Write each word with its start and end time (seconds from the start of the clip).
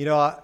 You 0.00 0.06
know, 0.06 0.16
I, 0.16 0.40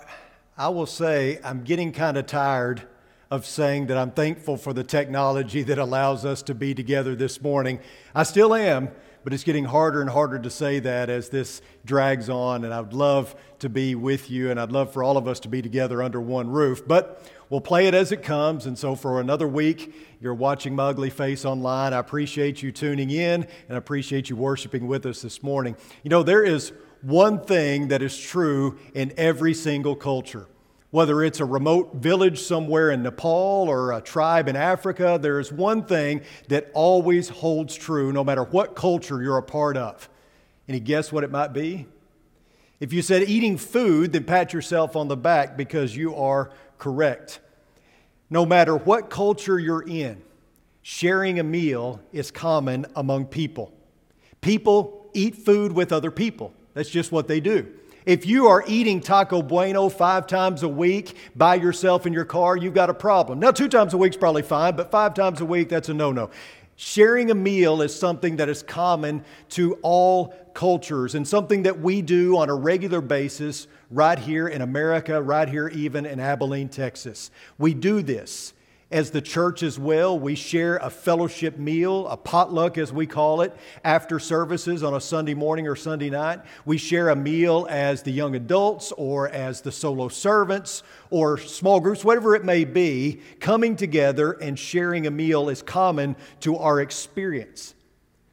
I 0.59 0.69
will 0.69 0.85
say 0.85 1.41
I'm 1.43 1.65
getting 1.65 1.91
kind 1.91 2.19
of 2.19 2.27
tired 2.27 2.83
of 3.31 3.47
saying 3.47 3.87
that 3.87 3.97
I'm 3.97 4.11
thankful 4.11 4.59
for 4.59 4.75
the 4.75 4.85
technology 4.85 5.63
that 5.63 5.79
allows 5.79 6.27
us 6.27 6.43
to 6.43 6.55
be 6.55 6.75
together 6.75 7.17
this 7.17 7.41
morning. 7.41 7.81
I 8.15 8.25
still 8.25 8.55
am, 8.55 8.91
but 9.25 9.33
it's 9.33 9.45
getting 9.45 9.65
harder 9.65 10.03
and 10.03 10.11
harder 10.11 10.39
to 10.39 10.51
say 10.51 10.79
that 10.81 11.09
as 11.09 11.31
this 11.31 11.63
drags 11.87 12.29
on. 12.29 12.67
And 12.67 12.75
I'd 12.75 12.93
love 12.93 13.35
to 13.61 13.71
be 13.71 13.95
with 13.95 14.31
you, 14.31 14.51
and 14.51 14.61
I'd 14.61 14.73
love 14.73 14.93
for 14.93 15.03
all 15.03 15.17
of 15.17 15.27
us 15.27 15.41
to 15.41 15.49
be 15.49 15.63
together 15.63 16.03
under 16.03 16.21
one 16.21 16.51
roof. 16.51 16.87
But 16.87 17.27
we'll 17.49 17.63
play 17.63 17.87
it 17.87 17.95
as 17.95 18.13
it 18.13 18.23
comes. 18.23 18.67
And 18.67 18.79
so, 18.79 18.95
for 18.95 19.23
another 19.23 19.49
week, 19.49 19.95
you're 20.21 20.35
watching 20.35 20.77
my 20.77 20.89
ugly 20.89 21.09
face 21.09 21.47
online. 21.47 21.95
I 21.95 21.99
appreciate 21.99 22.63
you 22.63 22.73
tuning 22.73 23.09
in, 23.09 23.45
and 23.69 23.71
I 23.71 23.77
appreciate 23.77 24.29
you 24.29 24.37
worshiping 24.37 24.87
with 24.87 25.07
us 25.07 25.23
this 25.23 25.43
morning. 25.43 25.79
You 26.03 26.11
know, 26.11 26.23
there 26.23 26.45
is 26.45 26.75
one 27.03 27.41
thing 27.41 27.89
that 27.89 28.03
is 28.03 28.19
true 28.19 28.79
in 28.95 29.13
every 29.17 29.55
single 29.55 29.97
culture 29.97 30.47
whether 30.97 31.23
it's 31.23 31.41
a 31.41 31.45
remote 31.45 31.97
village 31.97 32.41
somewhere 32.41 32.91
in 32.91 33.03
Nepal 33.03 33.69
or 33.69 33.93
a 33.93 34.01
tribe 34.01 34.49
in 34.49 34.57
Africa, 34.57 35.19
there 35.21 35.39
is 35.39 35.53
one 35.53 35.85
thing 35.85 36.23
that 36.49 36.71
always 36.73 37.29
holds 37.29 37.75
true 37.75 38.13
no 38.13 38.25
matter 38.25 38.45
what 38.45 38.75
culture 38.75 39.23
you're 39.23 39.37
a 39.37 39.43
part 39.43 39.77
of. 39.77 40.09
Any 40.67 40.81
guess 40.81 41.13
what 41.13 41.23
it 41.23 41.31
might 41.31 41.53
be? 41.53 41.87
If 42.81 42.95
you 42.95 43.03
said 43.03 43.25
eating 43.25 43.59
food, 43.59 44.13
then 44.13 44.25
pat 44.25 44.55
yourself 44.55 44.97
on 44.97 45.09
the 45.09 45.19
back 45.19 45.57
because 45.57 45.95
you 45.95 46.15
are 46.15 46.51
correct. 46.79 47.41
No 48.31 48.47
matter 48.47 48.75
what 48.75 49.11
culture 49.11 49.59
you're 49.59 49.87
in, 49.87 50.23
sharing 50.81 51.39
a 51.39 51.45
meal 51.45 52.01
is 52.11 52.31
common 52.31 52.87
among 52.97 53.27
people. 53.27 53.71
People 54.41 55.11
eat 55.13 55.35
food 55.35 55.73
with 55.73 55.93
other 55.93 56.11
people, 56.11 56.55
that's 56.77 56.91
just 56.91 57.11
what 57.11 57.27
they 57.27 57.41
do. 57.41 57.67
If 58.05 58.27
you 58.27 58.49
are 58.49 58.63
eating 58.69 59.01
Taco 59.01 59.41
Bueno 59.41 59.89
five 59.89 60.27
times 60.27 60.63
a 60.63 60.69
week 60.69 61.17
by 61.35 61.55
yourself 61.55 62.07
in 62.07 62.13
your 62.13 62.27
car, 62.27 62.55
you've 62.55 62.75
got 62.75 62.91
a 62.91 62.95
problem. 62.95 63.41
Now, 63.41 63.51
two 63.51 63.67
times 63.67 63.95
a 63.95 63.97
week 63.97 64.13
is 64.13 64.19
probably 64.19 64.43
fine, 64.43 64.77
but 64.77 64.91
five 64.91 65.15
times 65.15 65.41
a 65.41 65.47
week, 65.47 65.71
that's 65.71 65.89
a 65.89 65.95
no 65.95 66.13
no. 66.13 66.29
Sharing 66.77 67.31
a 67.31 67.35
meal 67.35 67.81
is 67.81 67.99
something 67.99 68.37
that 68.37 68.51
is 68.51 68.63
common 68.63 69.25
to 69.51 69.79
all 69.81 70.35
cultures 70.53 71.15
and 71.15 71.27
something 71.27 71.63
that 71.63 71.81
we 71.81 72.03
do 72.03 72.37
on 72.37 72.51
a 72.51 72.55
regular 72.55 73.01
basis 73.01 73.69
right 73.91 74.19
here 74.19 74.47
in 74.47 74.61
America, 74.61 75.23
right 75.23 75.49
here 75.49 75.69
even 75.69 76.05
in 76.05 76.21
Abilene, 76.21 76.69
Texas. 76.69 77.31
We 77.57 77.73
do 77.73 78.03
this 78.03 78.53
as 78.91 79.11
the 79.11 79.21
church 79.21 79.63
as 79.63 79.79
well. 79.79 80.19
We 80.19 80.35
share 80.35 80.77
a 80.77 80.91
fellowship 80.91 81.59
meal, 81.59 82.07
a 82.07 82.17
potluck 82.17 82.79
as 82.79 82.93
we 82.93 83.07
call 83.07 83.41
it, 83.41 83.57
after 83.83 84.19
services 84.19 84.83
on 84.83 84.95
a 84.95 85.01
Sunday 85.01 85.35
morning 85.35 85.67
or 85.67 85.75
Sunday 85.75 86.11
night. 86.11 86.41
We 86.65 86.79
share 86.79 87.09
a 87.09 87.17
meal 87.17 87.67
as 87.69 88.03
the 88.03 88.13
young 88.13 88.37
adults 88.37 88.93
or 88.93 89.29
as 89.29 89.61
the 89.61 89.73
solo 89.73 90.09
servants 90.09 90.83
or 91.11 91.39
small 91.39 91.81
groups, 91.81 92.05
whatever 92.05 92.37
it 92.37 92.45
may 92.45 92.65
be. 92.65 93.21
Coming 93.41 93.75
together 93.75 94.33
and 94.33 94.59
sharing 94.59 95.07
a 95.07 95.11
meal 95.11 95.49
is 95.49 95.63
common 95.63 96.15
to 96.41 96.57
our 96.57 96.81
experience. 96.81 97.75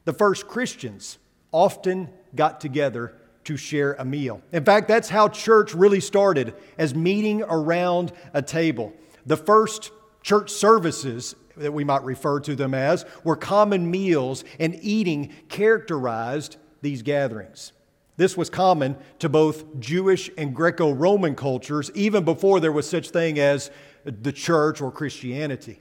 The 0.06 0.14
first 0.14 0.48
Christians 0.48 1.18
often 1.52 2.10
got 2.36 2.62
together 2.62 3.16
to 3.46 3.58
share 3.58 3.94
a 3.94 4.06
meal. 4.06 4.42
In 4.52 4.64
fact, 4.64 4.88
that's 4.88 5.10
how 5.10 5.28
church 5.30 5.74
really 5.74 6.00
started 6.00 6.54
as 6.78 6.94
meeting 6.94 7.42
around 7.42 8.12
a 8.34 8.42
table. 8.42 8.94
The 9.26 9.38
first 9.38 9.92
Church 10.24 10.50
services, 10.50 11.36
that 11.56 11.74
we 11.74 11.84
might 11.84 12.04
refer 12.04 12.40
to 12.40 12.56
them 12.56 12.74
as, 12.74 13.06
were 13.24 13.36
common 13.36 13.92
meals, 13.92 14.44
and 14.60 14.78
eating 14.82 15.32
characterized 15.50 16.58
these 16.82 17.02
gatherings. 17.02 17.74
This 18.16 18.38
was 18.38 18.50
common 18.50 18.96
to 19.20 19.30
both 19.30 19.80
Jewish 19.80 20.30
and 20.38 20.56
Greco 20.56 20.92
Roman 20.92 21.36
cultures, 21.36 21.92
even 21.96 22.24
before 22.24 22.60
there 22.60 22.72
was 22.72 22.90
such 22.90 23.10
thing 23.10 23.40
as 23.40 23.72
the 24.06 24.32
church 24.32 24.82
or 24.82 24.92
Christianity. 24.92 25.80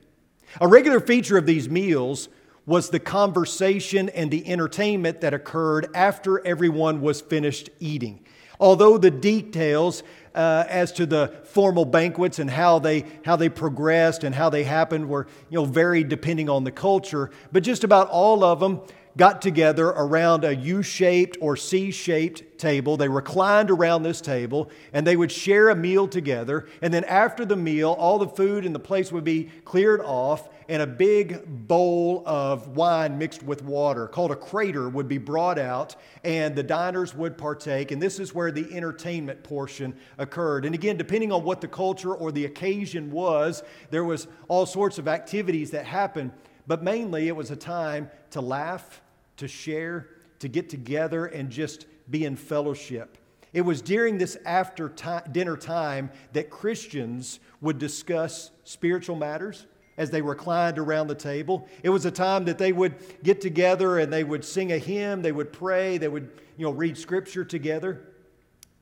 A 0.61 0.69
regular 0.69 1.01
feature 1.01 1.39
of 1.39 1.47
these 1.47 1.69
meals 1.69 2.29
was 2.65 2.91
the 2.91 3.01
conversation 3.01 4.09
and 4.11 4.31
the 4.31 4.47
entertainment 4.47 5.21
that 5.21 5.35
occurred 5.35 5.89
after 5.95 6.45
everyone 6.47 7.01
was 7.01 7.21
finished 7.21 7.71
eating. 7.81 8.25
Although 8.61 8.97
the 8.97 9.11
details 9.11 10.03
uh, 10.35 10.65
as 10.69 10.93
to 10.93 11.07
the 11.07 11.33
formal 11.45 11.85
banquets 11.85 12.39
and 12.39 12.51
how 12.51 12.79
they, 12.79 13.05
how 13.25 13.37
they 13.37 13.49
progressed 13.49 14.25
and 14.25 14.35
how 14.35 14.49
they 14.49 14.65
happened 14.65 15.09
were 15.09 15.27
you 15.51 15.59
know, 15.59 15.65
varied 15.65 16.09
depending 16.09 16.49
on 16.49 16.65
the 16.65 16.73
culture, 16.73 17.31
but 17.53 17.63
just 17.63 17.85
about 17.85 18.09
all 18.09 18.45
of 18.45 18.61
them 18.61 18.81
got 19.17 19.43
together 19.43 19.89
around 19.89 20.45
a 20.45 20.55
U 20.55 20.83
shaped 20.83 21.37
or 21.41 21.57
C 21.57 21.91
shaped 21.91 22.59
table. 22.59 22.97
They 22.97 23.09
reclined 23.09 23.71
around 23.71 24.03
this 24.03 24.21
table 24.21 24.71
and 24.93 25.07
they 25.07 25.17
would 25.17 25.31
share 25.31 25.69
a 25.69 25.77
meal 25.77 26.09
together. 26.09 26.67
And 26.81 26.93
then 26.95 27.05
after 27.05 27.45
the 27.45 27.57
meal, 27.57 27.93
all 27.93 28.19
the 28.19 28.29
food 28.29 28.65
in 28.65 28.73
the 28.73 28.79
place 28.79 29.13
would 29.13 29.25
be 29.25 29.51
cleared 29.65 30.01
off 30.01 30.49
and 30.73 30.81
a 30.81 30.87
big 30.87 31.45
bowl 31.69 32.23
of 32.25 32.69
wine 32.69 33.19
mixed 33.19 33.43
with 33.43 33.63
water 33.63 34.09
called 34.09 34.31
a 34.31 34.35
krater 34.35 34.89
would 34.89 35.07
be 35.07 35.19
brought 35.19 35.59
out 35.59 35.97
and 36.25 36.57
the 36.57 36.63
diners 36.63 37.15
would 37.15 37.37
partake. 37.37 37.91
And 37.91 38.01
this 38.01 38.19
is 38.19 38.35
where 38.35 38.51
the 38.51 38.75
entertainment 38.75 39.43
portion 39.43 39.95
occurred. 40.17 40.65
And 40.65 40.75
again, 40.75 40.97
depending 40.97 41.31
on 41.31 41.45
what 41.45 41.61
the 41.61 41.69
culture 41.69 42.15
or 42.15 42.33
the 42.33 42.47
occasion 42.47 43.11
was, 43.11 43.63
there 43.91 44.03
was 44.03 44.29
all 44.49 44.65
sorts 44.65 44.97
of 44.97 45.09
activities 45.09 45.73
that 45.73 45.85
happened. 45.85 46.33
But 46.67 46.83
mainly, 46.83 47.29
it 47.29 47.37
was 47.37 47.51
a 47.51 47.57
time 47.57 48.11
to 48.31 48.41
laugh, 48.41 49.03
to 49.37 49.49
share, 49.49 50.09
to 50.39 50.49
get 50.49 50.71
together, 50.71 51.27
and 51.27 51.51
just 51.51 51.85
be 52.11 52.25
in 52.25 52.35
fellowship. 52.35 53.19
It 53.53 53.61
was 53.61 53.83
during 53.83 54.17
this 54.17 54.39
after 54.47 54.91
dinner 55.33 55.59
time 55.59 56.11
that 56.33 56.49
Christians 56.49 57.41
would 57.61 57.79
discuss 57.79 58.53
spiritual 58.65 59.17
matters 59.17 59.67
as 59.97 60.11
they 60.11 60.23
reclined 60.23 60.79
around 60.79 61.07
the 61.07 61.15
table. 61.15 61.69
It 61.83 61.91
was 61.91 62.07
a 62.07 62.11
time 62.11 62.45
that 62.47 62.59
they 62.59 62.73
would 62.73 62.95
get 63.23 63.41
together 63.41 63.99
and 63.99 64.13
they 64.13 64.25
would 64.25 64.45
sing 64.45 64.73
a 64.73 64.79
hymn, 64.79 65.23
they 65.23 65.33
would 65.33 65.53
pray, 65.53 65.99
they 65.99 66.09
would 66.09 66.31
you 66.57 66.65
know, 66.65 66.73
read 66.73 66.97
scripture 66.97 67.45
together. 67.45 68.01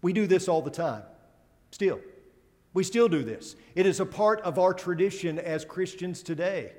We 0.02 0.12
do 0.12 0.26
this 0.26 0.48
all 0.48 0.62
the 0.62 0.70
time, 0.70 1.02
still. 1.70 2.00
We 2.72 2.84
still 2.84 3.08
do 3.08 3.24
this. 3.24 3.56
It 3.74 3.86
is 3.86 3.98
a 3.98 4.06
part 4.06 4.40
of 4.42 4.58
our 4.58 4.72
tradition 4.72 5.38
as 5.38 5.64
Christians 5.64 6.22
today. 6.22 6.72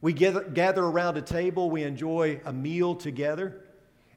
We 0.00 0.12
gather, 0.12 0.42
gather 0.42 0.84
around 0.84 1.16
a 1.16 1.22
table, 1.22 1.70
we 1.70 1.82
enjoy 1.82 2.40
a 2.44 2.52
meal 2.52 2.94
together. 2.94 3.63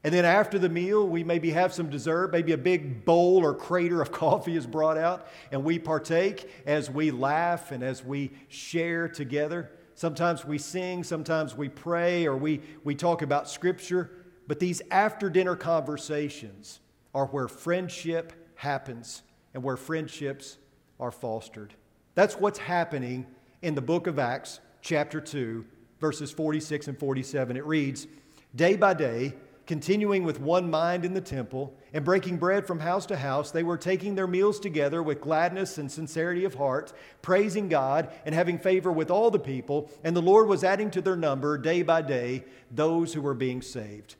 And 0.04 0.14
then 0.14 0.24
after 0.24 0.58
the 0.58 0.68
meal, 0.68 1.08
we 1.08 1.24
maybe 1.24 1.50
have 1.50 1.72
some 1.72 1.90
dessert, 1.90 2.32
maybe 2.32 2.52
a 2.52 2.58
big 2.58 3.04
bowl 3.04 3.44
or 3.44 3.54
krater 3.54 4.00
of 4.00 4.12
coffee 4.12 4.56
is 4.56 4.66
brought 4.66 4.96
out, 4.96 5.26
and 5.50 5.64
we 5.64 5.78
partake 5.78 6.50
as 6.66 6.90
we 6.90 7.10
laugh 7.10 7.72
and 7.72 7.82
as 7.82 8.04
we 8.04 8.30
share 8.48 9.08
together. 9.08 9.70
Sometimes 9.94 10.44
we 10.44 10.58
sing, 10.58 11.02
sometimes 11.02 11.56
we 11.56 11.68
pray, 11.68 12.26
or 12.26 12.36
we, 12.36 12.60
we 12.84 12.94
talk 12.94 13.22
about 13.22 13.50
Scripture. 13.50 14.10
But 14.46 14.60
these 14.60 14.80
after 14.90 15.28
dinner 15.28 15.56
conversations 15.56 16.80
are 17.14 17.26
where 17.26 17.48
friendship 17.48 18.32
happens 18.54 19.22
and 19.54 19.62
where 19.62 19.76
friendships 19.76 20.58
are 21.00 21.10
fostered. 21.10 21.74
That's 22.14 22.36
what's 22.36 22.58
happening 22.58 23.26
in 23.62 23.74
the 23.74 23.82
book 23.82 24.06
of 24.06 24.18
Acts, 24.18 24.60
chapter 24.82 25.20
2, 25.20 25.64
verses 26.00 26.30
46 26.30 26.88
and 26.88 26.98
47. 26.98 27.56
It 27.56 27.64
reads 27.66 28.06
Day 28.54 28.76
by 28.76 28.94
day, 28.94 29.34
continuing 29.68 30.24
with 30.24 30.40
one 30.40 30.70
mind 30.70 31.04
in 31.04 31.12
the 31.12 31.20
temple 31.20 31.76
and 31.92 32.02
breaking 32.02 32.38
bread 32.38 32.66
from 32.66 32.80
house 32.80 33.04
to 33.04 33.16
house, 33.18 33.50
they 33.50 33.62
were 33.62 33.76
taking 33.76 34.14
their 34.14 34.26
meals 34.26 34.58
together 34.58 35.02
with 35.02 35.20
gladness 35.20 35.76
and 35.76 35.92
sincerity 35.92 36.46
of 36.46 36.54
heart, 36.54 36.90
praising 37.20 37.68
God 37.68 38.10
and 38.24 38.34
having 38.34 38.58
favor 38.58 38.90
with 38.90 39.10
all 39.10 39.30
the 39.30 39.38
people. 39.38 39.90
And 40.02 40.16
the 40.16 40.22
Lord 40.22 40.48
was 40.48 40.64
adding 40.64 40.90
to 40.92 41.02
their 41.02 41.16
number 41.16 41.58
day 41.58 41.82
by 41.82 42.00
day 42.00 42.44
those 42.70 43.12
who 43.12 43.20
were 43.20 43.34
being 43.34 43.60
saved. 43.60 44.14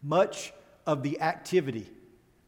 Much 0.00 0.54
of 0.86 1.02
the 1.02 1.20
activity 1.20 1.88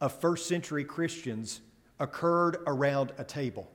of 0.01 0.13
first 0.13 0.47
century 0.47 0.85
Christians 0.85 1.61
occurred 1.99 2.59
around 2.65 3.11
a 3.19 3.25
table. 3.25 3.69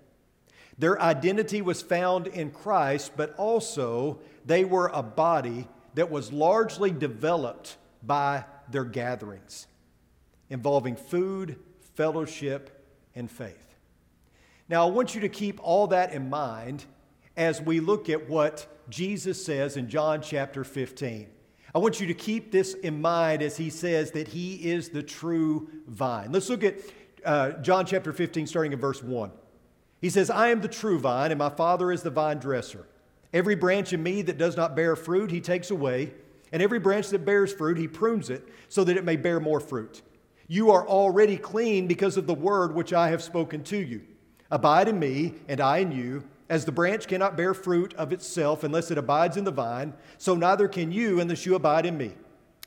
Their 0.78 1.00
identity 1.02 1.62
was 1.62 1.82
found 1.82 2.28
in 2.28 2.52
Christ, 2.52 3.12
but 3.18 3.36
also 3.36 4.22
they 4.46 4.64
were 4.64 4.90
a 4.94 5.04
body 5.04 5.68
that 5.96 6.10
was 6.10 6.32
largely 6.32 6.90
developed 6.90 7.76
by 8.06 8.46
their 8.70 8.86
gatherings 8.86 9.68
involving 10.50 10.96
food, 10.96 11.58
fellowship, 11.96 12.86
and 13.16 13.30
faith. 13.30 13.76
Now, 14.70 14.88
I 14.88 14.92
want 14.92 15.16
you 15.16 15.22
to 15.22 15.30
keep 15.30 15.60
all 15.64 15.88
that 15.88 16.14
in 16.14 16.30
mind 16.30 16.86
as 17.36 17.62
we 17.62 17.80
look 17.80 18.10
at 18.10 18.30
what 18.30 18.68
Jesus 18.90 19.44
says 19.44 19.78
in 19.78 19.90
John 19.90 20.22
chapter 20.22 20.64
15. 20.64 21.28
I 21.76 21.80
want 21.80 22.00
you 22.00 22.08
to 22.08 22.14
keep 22.14 22.52
this 22.52 22.76
in 22.76 23.02
mind 23.02 23.42
as 23.42 23.58
he 23.58 23.70
says 23.70 24.12
that 24.12 24.28
he 24.28 24.56
is 24.56 24.90
the 24.90 25.02
true 25.02 25.70
vine. 25.88 26.32
Let's 26.32 26.50
look 26.50 26.64
at 26.64 26.76
uh, 27.26 27.52
John 27.54 27.86
chapter 27.86 28.14
15, 28.14 28.46
starting 28.46 28.74
in 28.74 28.80
verse 28.80 29.02
1. 29.02 29.32
He 30.02 30.10
says, 30.10 30.30
I 30.30 30.50
am 30.50 30.62
the 30.62 30.68
true 30.68 31.00
vine, 31.00 31.32
and 31.32 31.40
my 31.40 31.50
Father 31.50 31.92
is 31.92 32.04
the 32.04 32.10
vine 32.12 32.38
dresser. 32.38 32.86
Every 33.34 33.56
branch 33.56 33.94
in 33.94 34.04
me 34.04 34.22
that 34.24 34.38
does 34.38 34.56
not 34.56 34.76
bear 34.76 34.96
fruit, 34.96 35.32
he 35.32 35.42
takes 35.42 35.72
away, 35.72 36.14
and 36.54 36.62
every 36.62 36.80
branch 36.80 37.10
that 37.10 37.26
bears 37.26 37.52
fruit, 37.52 37.78
he 37.78 37.88
prunes 37.88 38.30
it 38.30 38.48
so 38.70 38.84
that 38.84 38.96
it 38.96 39.04
may 39.04 39.18
bear 39.18 39.40
more 39.40 39.60
fruit. 39.60 40.04
You 40.48 40.70
are 40.70 40.88
already 40.88 41.36
clean 41.36 41.88
because 41.88 42.16
of 42.16 42.28
the 42.28 42.34
word 42.34 42.76
which 42.76 42.94
I 42.94 43.10
have 43.10 43.24
spoken 43.24 43.64
to 43.66 43.78
you. 43.78 44.04
Abide 44.52 44.88
in 44.88 45.00
me, 45.00 45.34
and 45.48 45.60
I 45.60 45.80
in 45.80 45.92
you. 45.92 46.24
As 46.50 46.64
the 46.64 46.72
branch 46.72 47.08
cannot 47.08 47.36
bear 47.36 47.56
fruit 47.56 47.96
of 47.96 48.14
itself 48.14 48.64
unless 48.64 48.92
it 48.92 49.00
abides 49.00 49.36
in 49.36 49.46
the 49.46 49.52
vine, 49.52 49.94
so 50.20 50.36
neither 50.36 50.68
can 50.68 50.92
you 50.92 51.20
unless 51.20 51.46
you 51.46 51.56
abide 51.56 51.88
in 51.88 51.98
me. 51.98 52.12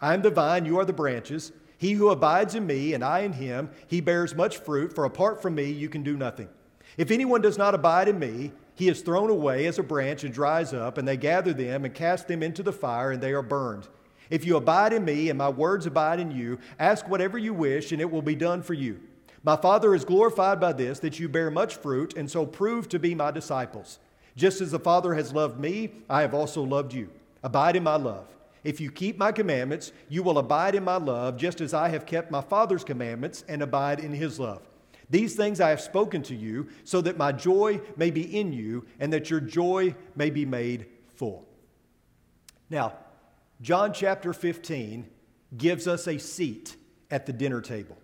I 0.01 0.15
am 0.15 0.23
the 0.23 0.31
vine, 0.31 0.67
you 0.67 0.81
are 0.81 0.85
the 0.85 0.93
branches. 0.93 1.53
He 1.79 1.93
who 1.93 2.09
abides 2.09 2.57
in 2.57 2.67
me, 2.67 2.93
and 2.93 3.05
I 3.05 3.21
in 3.21 3.35
him, 3.35 3.71
he 3.87 4.01
bears 4.01 4.35
much 4.35 4.57
fruit, 4.57 4.93
for 4.93 5.05
apart 5.05 5.41
from 5.41 5.55
me 5.55 5.71
you 5.71 5.89
can 5.89 6.03
do 6.03 6.17
nothing. 6.17 6.49
If 6.97 7.11
anyone 7.11 7.43
does 7.43 7.59
not 7.59 7.75
abide 7.75 8.09
in 8.09 8.19
me, 8.19 8.53
he 8.75 8.89
is 8.89 9.01
thrown 9.01 9.31
away 9.31 9.67
as 9.67 9.79
a 9.79 9.83
branch 9.83 10.25
and 10.25 10.33
dries 10.33 10.73
up, 10.73 10.99
and 10.99 11.07
they 11.07 11.17
gather 11.17 11.53
them 11.53 11.85
and 11.85 11.95
cast 11.95 12.29
them 12.29 12.43
into 12.43 12.63
the 12.63 12.73
fire, 12.73 13.13
and 13.13 13.23
they 13.23 13.33
are 13.33 13.43
burned. 13.43 13.89
If 14.29 14.45
you 14.45 14.57
abide 14.57 14.93
in 14.93 15.05
me 15.05 15.29
and 15.29 15.39
my 15.39 15.49
words 15.49 15.87
abide 15.87 16.21
in 16.21 16.31
you, 16.31 16.59
ask 16.79 17.09
whatever 17.09 17.39
you 17.39 17.55
wish, 17.55 17.93
and 17.93 18.01
it 18.01 18.11
will 18.11 18.23
be 18.23 18.35
done 18.35 18.63
for 18.63 18.75
you. 18.75 19.01
My 19.43 19.57
Father 19.57 19.95
is 19.95 20.05
glorified 20.05 20.59
by 20.59 20.73
this, 20.73 20.99
that 21.01 21.21
you 21.21 21.29
bear 21.29 21.51
much 21.51 21.77
fruit, 21.77 22.17
and 22.17 22.31
so 22.31 22.45
prove 22.45 22.89
to 22.89 22.99
be 22.99 23.15
my 23.15 23.31
disciples. 23.31 23.99
Just 24.37 24.61
as 24.61 24.71
the 24.71 24.79
Father 24.79 25.15
has 25.15 25.33
loved 25.33 25.61
me, 25.61 25.93
I 26.11 26.23
have 26.23 26.35
also 26.35 26.63
loved 26.63 26.93
you. 26.93 27.11
Abide 27.43 27.77
in 27.77 27.83
my 27.83 27.97
love. 27.97 28.27
If 28.65 28.81
you 28.81 28.91
keep 28.91 29.17
my 29.17 29.31
commandments, 29.31 29.93
you 30.09 30.23
will 30.23 30.39
abide 30.39 30.75
in 30.75 30.83
my 30.83 30.97
love, 30.97 31.37
just 31.37 31.61
as 31.61 31.73
I 31.73 31.89
have 31.91 32.05
kept 32.05 32.31
my 32.31 32.41
Father's 32.41 32.83
commandments 32.83 33.45
and 33.49 33.63
abide 33.63 34.01
in 34.01 34.13
his 34.13 34.41
love. 34.41 34.63
These 35.09 35.37
things 35.37 35.61
I 35.61 35.71
have 35.71 35.81
spoken 35.81 36.23
to 36.25 36.35
you, 36.35 36.69
so 36.85 37.01
that 37.03 37.17
my 37.17 37.33
joy 37.33 37.81
may 37.97 38.11
be 38.11 38.39
in 38.39 38.53
you, 38.53 38.87
and 38.99 39.13
that 39.13 39.31
your 39.31 39.41
joy 39.41 39.95
may 40.15 40.31
be 40.31 40.45
made 40.45 40.87
full. 41.15 41.47
Now, 42.69 42.95
John 43.61 43.93
chapter 43.93 44.33
15 44.33 45.07
gives 45.57 45.87
us 45.87 46.07
a 46.09 46.19
seat 46.19 46.77
at 47.11 47.27
the 47.27 47.33
dinner 47.33 47.61
table. 47.61 47.97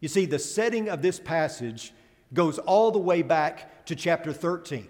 You 0.00 0.08
see, 0.08 0.26
the 0.26 0.38
setting 0.38 0.88
of 0.88 1.00
this 1.00 1.18
passage 1.18 1.92
goes 2.34 2.58
all 2.58 2.90
the 2.90 2.98
way 2.98 3.22
back 3.22 3.86
to 3.86 3.96
chapter 3.96 4.32
13. 4.32 4.88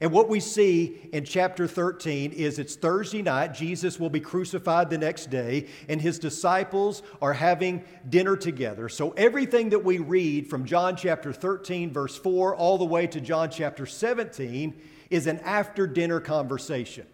And 0.00 0.12
what 0.12 0.30
we 0.30 0.40
see 0.40 1.10
in 1.12 1.24
chapter 1.24 1.66
13 1.66 2.32
is 2.32 2.58
it's 2.58 2.74
Thursday 2.74 3.20
night. 3.20 3.52
Jesus 3.52 4.00
will 4.00 4.08
be 4.08 4.20
crucified 4.20 4.88
the 4.88 4.96
next 4.96 5.28
day, 5.28 5.66
and 5.88 6.00
his 6.00 6.18
disciples 6.18 7.02
are 7.20 7.34
having 7.34 7.84
dinner 8.08 8.34
together. 8.34 8.88
So, 8.88 9.10
everything 9.10 9.70
that 9.70 9.84
we 9.84 9.98
read 9.98 10.48
from 10.48 10.64
John 10.64 10.96
chapter 10.96 11.34
13, 11.34 11.92
verse 11.92 12.16
4, 12.16 12.56
all 12.56 12.78
the 12.78 12.84
way 12.86 13.06
to 13.08 13.20
John 13.20 13.50
chapter 13.50 13.84
17 13.84 14.80
is 15.10 15.26
an 15.26 15.38
after 15.40 15.86
dinner 15.86 16.20
conversation. 16.20 17.06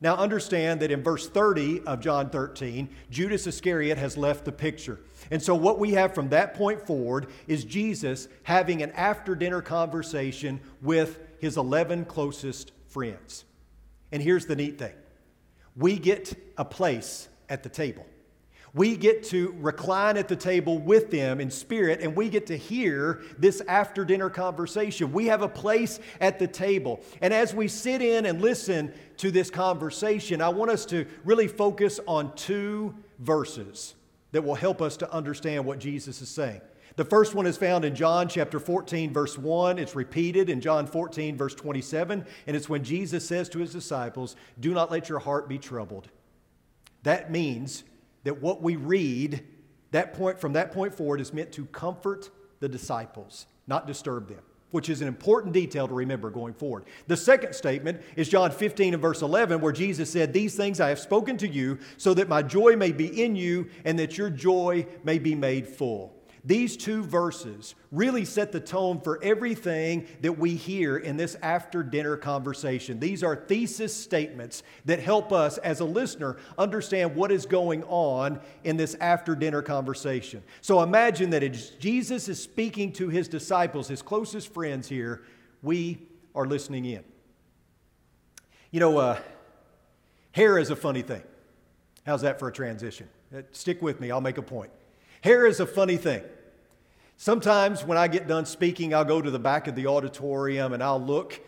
Now, 0.00 0.14
understand 0.14 0.78
that 0.80 0.92
in 0.92 1.02
verse 1.02 1.28
30 1.28 1.80
of 1.80 1.98
John 1.98 2.30
13, 2.30 2.88
Judas 3.10 3.48
Iscariot 3.48 3.98
has 3.98 4.16
left 4.16 4.44
the 4.44 4.52
picture. 4.52 5.00
And 5.32 5.42
so, 5.42 5.56
what 5.56 5.80
we 5.80 5.94
have 5.94 6.14
from 6.14 6.28
that 6.28 6.54
point 6.54 6.86
forward 6.86 7.26
is 7.48 7.64
Jesus 7.64 8.28
having 8.44 8.80
an 8.80 8.92
after 8.92 9.34
dinner 9.34 9.60
conversation 9.60 10.60
with 10.80 11.18
his 11.40 11.56
11 11.56 12.04
closest 12.06 12.72
friends. 12.88 13.44
And 14.12 14.22
here's 14.22 14.46
the 14.46 14.56
neat 14.56 14.78
thing 14.78 14.94
we 15.76 15.98
get 15.98 16.34
a 16.56 16.64
place 16.64 17.28
at 17.48 17.62
the 17.62 17.68
table. 17.68 18.06
We 18.74 18.96
get 18.96 19.24
to 19.24 19.54
recline 19.60 20.16
at 20.18 20.28
the 20.28 20.36
table 20.36 20.78
with 20.78 21.10
them 21.10 21.40
in 21.40 21.50
spirit, 21.50 22.00
and 22.00 22.14
we 22.14 22.28
get 22.28 22.46
to 22.48 22.56
hear 22.56 23.22
this 23.38 23.62
after 23.66 24.04
dinner 24.04 24.28
conversation. 24.28 25.12
We 25.12 25.26
have 25.26 25.42
a 25.42 25.48
place 25.48 25.98
at 26.20 26.38
the 26.38 26.46
table. 26.46 27.00
And 27.22 27.32
as 27.32 27.54
we 27.54 27.68
sit 27.68 28.02
in 28.02 28.26
and 28.26 28.42
listen 28.42 28.92
to 29.18 29.30
this 29.30 29.50
conversation, 29.50 30.42
I 30.42 30.50
want 30.50 30.70
us 30.70 30.84
to 30.86 31.06
really 31.24 31.48
focus 31.48 31.98
on 32.06 32.34
two 32.36 32.94
verses 33.18 33.94
that 34.32 34.44
will 34.44 34.54
help 34.54 34.82
us 34.82 34.98
to 34.98 35.12
understand 35.12 35.64
what 35.64 35.78
Jesus 35.78 36.20
is 36.20 36.28
saying. 36.28 36.60
The 36.98 37.04
first 37.04 37.36
one 37.36 37.46
is 37.46 37.56
found 37.56 37.84
in 37.84 37.94
John 37.94 38.26
chapter 38.26 38.58
14, 38.58 39.12
verse 39.12 39.38
1. 39.38 39.78
It's 39.78 39.94
repeated 39.94 40.50
in 40.50 40.60
John 40.60 40.84
14, 40.84 41.36
verse 41.36 41.54
27. 41.54 42.26
And 42.48 42.56
it's 42.56 42.68
when 42.68 42.82
Jesus 42.82 43.24
says 43.24 43.48
to 43.50 43.60
his 43.60 43.70
disciples, 43.70 44.34
Do 44.58 44.74
not 44.74 44.90
let 44.90 45.08
your 45.08 45.20
heart 45.20 45.48
be 45.48 45.58
troubled. 45.58 46.08
That 47.04 47.30
means 47.30 47.84
that 48.24 48.42
what 48.42 48.62
we 48.62 48.74
read, 48.74 49.44
that 49.92 50.12
point 50.12 50.40
from 50.40 50.54
that 50.54 50.72
point 50.72 50.92
forward, 50.92 51.20
is 51.20 51.32
meant 51.32 51.52
to 51.52 51.66
comfort 51.66 52.30
the 52.58 52.68
disciples, 52.68 53.46
not 53.68 53.86
disturb 53.86 54.26
them, 54.26 54.42
which 54.72 54.88
is 54.88 55.00
an 55.00 55.06
important 55.06 55.54
detail 55.54 55.86
to 55.86 55.94
remember 55.94 56.30
going 56.30 56.52
forward. 56.52 56.82
The 57.06 57.16
second 57.16 57.54
statement 57.54 58.02
is 58.16 58.28
John 58.28 58.50
15 58.50 58.94
and 58.94 59.00
verse 59.00 59.22
11, 59.22 59.60
where 59.60 59.70
Jesus 59.70 60.10
said, 60.10 60.32
These 60.32 60.56
things 60.56 60.80
I 60.80 60.88
have 60.88 60.98
spoken 60.98 61.36
to 61.36 61.46
you, 61.46 61.78
so 61.96 62.12
that 62.14 62.28
my 62.28 62.42
joy 62.42 62.74
may 62.74 62.90
be 62.90 63.22
in 63.22 63.36
you, 63.36 63.70
and 63.84 63.96
that 64.00 64.18
your 64.18 64.30
joy 64.30 64.84
may 65.04 65.20
be 65.20 65.36
made 65.36 65.68
full. 65.68 66.17
These 66.48 66.78
two 66.78 67.02
verses 67.04 67.74
really 67.92 68.24
set 68.24 68.52
the 68.52 68.60
tone 68.60 69.02
for 69.02 69.22
everything 69.22 70.06
that 70.22 70.38
we 70.38 70.54
hear 70.54 70.96
in 70.96 71.18
this 71.18 71.36
after 71.42 71.82
dinner 71.82 72.16
conversation. 72.16 72.98
These 72.98 73.22
are 73.22 73.36
thesis 73.36 73.94
statements 73.94 74.62
that 74.86 74.98
help 74.98 75.30
us 75.30 75.58
as 75.58 75.80
a 75.80 75.84
listener 75.84 76.38
understand 76.56 77.14
what 77.14 77.30
is 77.30 77.44
going 77.44 77.84
on 77.84 78.40
in 78.64 78.78
this 78.78 78.94
after 78.94 79.36
dinner 79.36 79.60
conversation. 79.60 80.42
So 80.62 80.82
imagine 80.82 81.28
that 81.30 81.42
Jesus 81.78 82.30
is 82.30 82.42
speaking 82.42 82.94
to 82.94 83.10
his 83.10 83.28
disciples, 83.28 83.86
his 83.86 84.00
closest 84.00 84.50
friends 84.54 84.88
here, 84.88 85.24
we 85.60 85.98
are 86.34 86.46
listening 86.46 86.86
in. 86.86 87.04
You 88.70 88.80
know, 88.80 88.96
uh, 88.96 89.20
hair 90.32 90.56
is 90.56 90.70
a 90.70 90.76
funny 90.76 91.02
thing. 91.02 91.24
How's 92.06 92.22
that 92.22 92.38
for 92.38 92.48
a 92.48 92.52
transition? 92.52 93.06
Uh, 93.36 93.42
stick 93.52 93.82
with 93.82 94.00
me, 94.00 94.10
I'll 94.10 94.22
make 94.22 94.38
a 94.38 94.42
point. 94.42 94.70
Hair 95.20 95.46
is 95.46 95.60
a 95.60 95.66
funny 95.66 95.98
thing. 95.98 96.22
Sometimes 97.20 97.84
when 97.84 97.98
I 97.98 98.06
get 98.06 98.28
done 98.28 98.46
speaking, 98.46 98.94
I'll 98.94 99.04
go 99.04 99.20
to 99.20 99.28
the 99.28 99.40
back 99.40 99.66
of 99.66 99.74
the 99.74 99.88
auditorium 99.88 100.72
and 100.72 100.80
I'll 100.80 101.02
look 101.02 101.40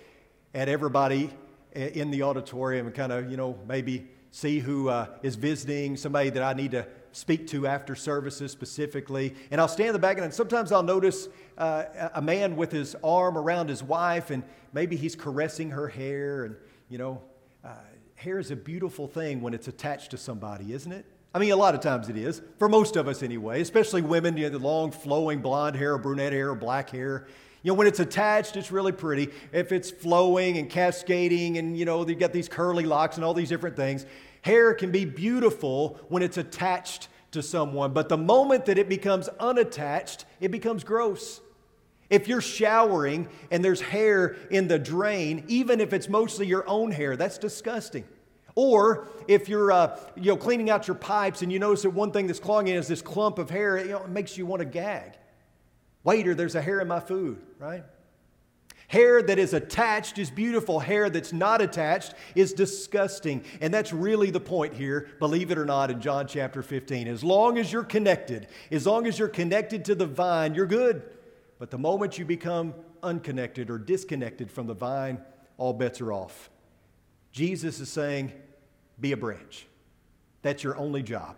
at 0.53 0.69
everybody 0.69 1.31
in 1.73 2.11
the 2.11 2.25
auditorium 2.25 2.87
and 2.87 2.95
kind 2.95 3.13
of, 3.13 3.31
you 3.31 3.37
know, 3.37 3.57
maybe 3.69 4.09
see 4.33 4.59
who 4.59 4.89
uh, 4.89 5.07
is 5.23 5.37
visiting, 5.37 5.97
somebody 5.97 6.31
that 6.31 6.43
I 6.43 6.55
need 6.55 6.73
to 6.73 6.89
speak 7.13 7.47
to 7.51 7.69
after 7.69 7.95
services 7.95 8.51
specifically. 8.51 9.37
And 9.53 9.61
I'll 9.61 9.69
stand 9.69 9.91
in 9.91 9.93
the 9.93 10.01
back 10.01 10.19
and 10.19 10.35
sometimes 10.35 10.73
I'll 10.73 10.83
notice 10.83 11.29
uh, 11.57 11.85
a 12.15 12.21
man 12.21 12.57
with 12.57 12.73
his 12.73 12.97
arm 13.05 13.39
around 13.39 13.69
his 13.69 13.81
wife 13.81 14.31
and 14.31 14.43
maybe 14.73 14.97
he's 14.97 15.15
caressing 15.15 15.71
her 15.71 15.87
hair. 15.87 16.47
And, 16.47 16.57
you 16.89 16.99
know, 16.99 17.23
uh, 17.65 17.69
hair 18.17 18.41
is 18.41 18.51
a 18.51 18.57
beautiful 18.57 19.07
thing 19.07 19.41
when 19.41 19.55
it's 19.55 19.69
attached 19.69 20.11
to 20.11 20.17
somebody, 20.17 20.73
isn't 20.73 20.91
it? 20.91 21.07
I 21.33 21.39
mean, 21.39 21.53
a 21.53 21.57
lot 21.57 21.77
of 21.77 21.81
times 21.81 22.09
it 22.09 22.17
is, 22.17 22.43
for 22.59 22.69
most 22.69 22.97
of 22.97 23.07
us 23.07 23.23
anyway, 23.23 23.61
especially 23.61 24.03
women, 24.03 24.37
you 24.37 24.45
know, 24.45 24.59
the 24.59 24.59
long 24.59 24.91
flowing 24.91 25.41
blonde 25.41 25.77
hair 25.77 25.97
brunette 25.97 26.33
hair 26.33 26.55
black 26.57 26.91
hair. 26.91 27.27
You 27.63 27.71
know, 27.71 27.75
when 27.75 27.87
it's 27.87 28.01
attached, 28.01 28.57
it's 28.57 28.73
really 28.73 28.93
pretty. 28.93 29.29
If 29.53 29.71
it's 29.71 29.91
flowing 29.91 30.59
and 30.59 30.69
cascading 30.69 31.59
and, 31.59 31.79
you 31.79 31.85
know, 31.85 32.07
you've 32.07 32.19
got 32.19 32.33
these 32.33 32.49
curly 32.49 32.85
locks 32.85 33.17
and 33.17 33.25
all 33.25 33.35
these 33.35 33.51
different 33.51 33.77
things, 33.77 34.07
hair 34.43 34.75
can 34.75 34.91
be 34.91 35.05
beautiful 35.05 36.01
when 36.09 36.23
it's 36.23 36.39
attached 36.39 37.09
to 37.33 37.43
someone. 37.43 37.93
But 37.93 38.09
the 38.09 38.17
moment 38.17 38.65
that 38.67 38.79
it 38.79 38.89
becomes 38.89 39.29
unattached, 39.39 40.25
it 40.41 40.51
becomes 40.51 40.83
gross. 40.83 41.41
If 42.09 42.27
you're 42.27 42.41
showering 42.41 43.29
and 43.53 43.65
there's 43.65 43.81
hair 43.81 44.37
in 44.51 44.67
the 44.67 44.81
drain, 44.81 45.45
even 45.47 45.81
if 45.81 45.93
it's 45.93 46.09
mostly 46.09 46.47
your 46.47 46.69
own 46.69 46.91
hair, 46.91 47.17
that's 47.17 47.39
disgusting. 47.39 48.05
Or 48.55 49.09
if 49.29 49.49
you're 49.49 49.73
uh, 49.73 49.99
you 50.17 50.33
know, 50.33 50.37
cleaning 50.37 50.71
out 50.71 50.89
your 50.89 50.97
pipes 50.97 51.43
and 51.43 51.53
you 51.53 51.59
notice 51.59 51.83
that 51.83 51.91
one 51.91 52.13
thing 52.13 52.27
that's 52.27 52.41
clogging 52.41 52.75
is 52.75 52.89
this 52.89 53.03
clump 53.03 53.39
of 53.39 53.51
hair, 53.51 53.79
you 53.79 53.91
know, 53.91 54.03
it 54.05 54.11
makes 54.11 54.37
you 54.37 54.47
want 54.47 54.61
to 54.61 54.67
gag. 54.67 55.13
Waiter, 56.05 56.35
there's 56.35 56.55
a 56.55 56.63
hair 56.63 56.81
in 56.81 56.89
my 56.89 57.01
food, 57.01 57.41
right? 57.59 57.85
Hair 58.89 59.23
that 59.23 59.39
is 59.39 59.55
attached 59.55 60.19
is 60.19 60.31
beautiful. 60.31 60.81
Hair 60.81 61.11
that's 61.11 61.33
not 61.33 61.63
attached 61.63 62.15
is 62.35 62.53
disgusting. 62.53 63.45
And 63.61 63.73
that's 63.73 63.93
really 63.93 64.31
the 64.31 64.41
point 64.41 64.75
here, 64.75 65.09
believe 65.21 65.53
it 65.53 65.59
or 65.59 65.65
not, 65.65 65.93
in 65.93 66.01
John 66.01 66.27
chapter 66.27 66.61
15. 66.61 67.07
As 67.07 67.23
long 67.23 67.57
as 67.57 67.73
you're 67.73 67.85
connected, 67.85 68.49
as 68.73 68.89
long 68.89 69.07
as 69.07 69.17
you're 69.17 69.29
connected 69.29 69.85
to 69.85 69.95
the 69.95 70.07
vine, 70.07 70.57
you're 70.57 70.67
good. 70.67 71.05
But 71.61 71.71
the 71.71 71.79
moment 71.79 72.19
you 72.19 72.25
become 72.25 72.75
unconnected 73.01 73.71
or 73.71 73.79
disconnected 73.79 74.51
from 74.51 74.67
the 74.67 74.75
vine, 74.75 75.21
all 75.57 75.73
bets 75.73 76.01
are 76.01 76.13
off. 76.13 76.51
Jesus 77.33 77.81
is 77.81 77.89
saying, 77.89 78.33
be 78.99 79.13
a 79.13 79.17
branch. 79.17 79.67
That's 80.43 80.65
your 80.65 80.77
only 80.77 81.03
job. 81.03 81.37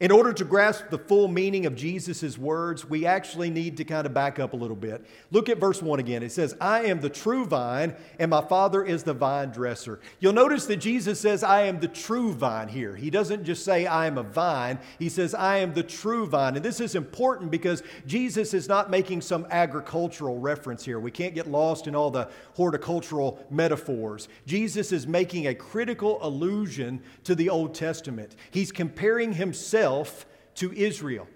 In 0.00 0.10
order 0.10 0.32
to 0.32 0.44
grasp 0.46 0.84
the 0.88 0.96
full 0.96 1.28
meaning 1.28 1.66
of 1.66 1.76
Jesus' 1.76 2.38
words, 2.38 2.88
we 2.88 3.04
actually 3.04 3.50
need 3.50 3.76
to 3.76 3.84
kind 3.84 4.06
of 4.06 4.14
back 4.14 4.38
up 4.38 4.54
a 4.54 4.56
little 4.56 4.74
bit. 4.74 5.04
Look 5.30 5.50
at 5.50 5.58
verse 5.58 5.82
1 5.82 6.00
again. 6.00 6.22
It 6.22 6.32
says, 6.32 6.56
I 6.58 6.84
am 6.84 7.02
the 7.02 7.10
true 7.10 7.44
vine, 7.44 7.94
and 8.18 8.30
my 8.30 8.40
Father 8.40 8.82
is 8.82 9.02
the 9.02 9.12
vine 9.12 9.50
dresser. 9.50 10.00
You'll 10.18 10.32
notice 10.32 10.64
that 10.66 10.78
Jesus 10.78 11.20
says, 11.20 11.44
I 11.44 11.64
am 11.64 11.80
the 11.80 11.88
true 11.88 12.32
vine 12.32 12.68
here. 12.68 12.96
He 12.96 13.10
doesn't 13.10 13.44
just 13.44 13.62
say, 13.62 13.84
I 13.84 14.06
am 14.06 14.16
a 14.16 14.22
vine. 14.22 14.78
He 14.98 15.10
says, 15.10 15.34
I 15.34 15.58
am 15.58 15.74
the 15.74 15.82
true 15.82 16.26
vine. 16.26 16.56
And 16.56 16.64
this 16.64 16.80
is 16.80 16.94
important 16.94 17.50
because 17.50 17.82
Jesus 18.06 18.54
is 18.54 18.68
not 18.68 18.90
making 18.90 19.20
some 19.20 19.46
agricultural 19.50 20.38
reference 20.38 20.82
here. 20.82 20.98
We 20.98 21.10
can't 21.10 21.34
get 21.34 21.46
lost 21.46 21.86
in 21.86 21.94
all 21.94 22.10
the 22.10 22.30
horticultural 22.54 23.44
metaphors. 23.50 24.28
Jesus 24.46 24.92
is 24.92 25.06
making 25.06 25.48
a 25.48 25.54
critical 25.54 26.18
allusion 26.22 27.02
to 27.24 27.34
the 27.34 27.50
Old 27.50 27.74
Testament. 27.74 28.36
He's 28.50 28.72
comparing 28.72 29.34
himself 29.34 29.89
himself 29.90 30.26
to 30.56 30.72
Israel. 30.72 31.26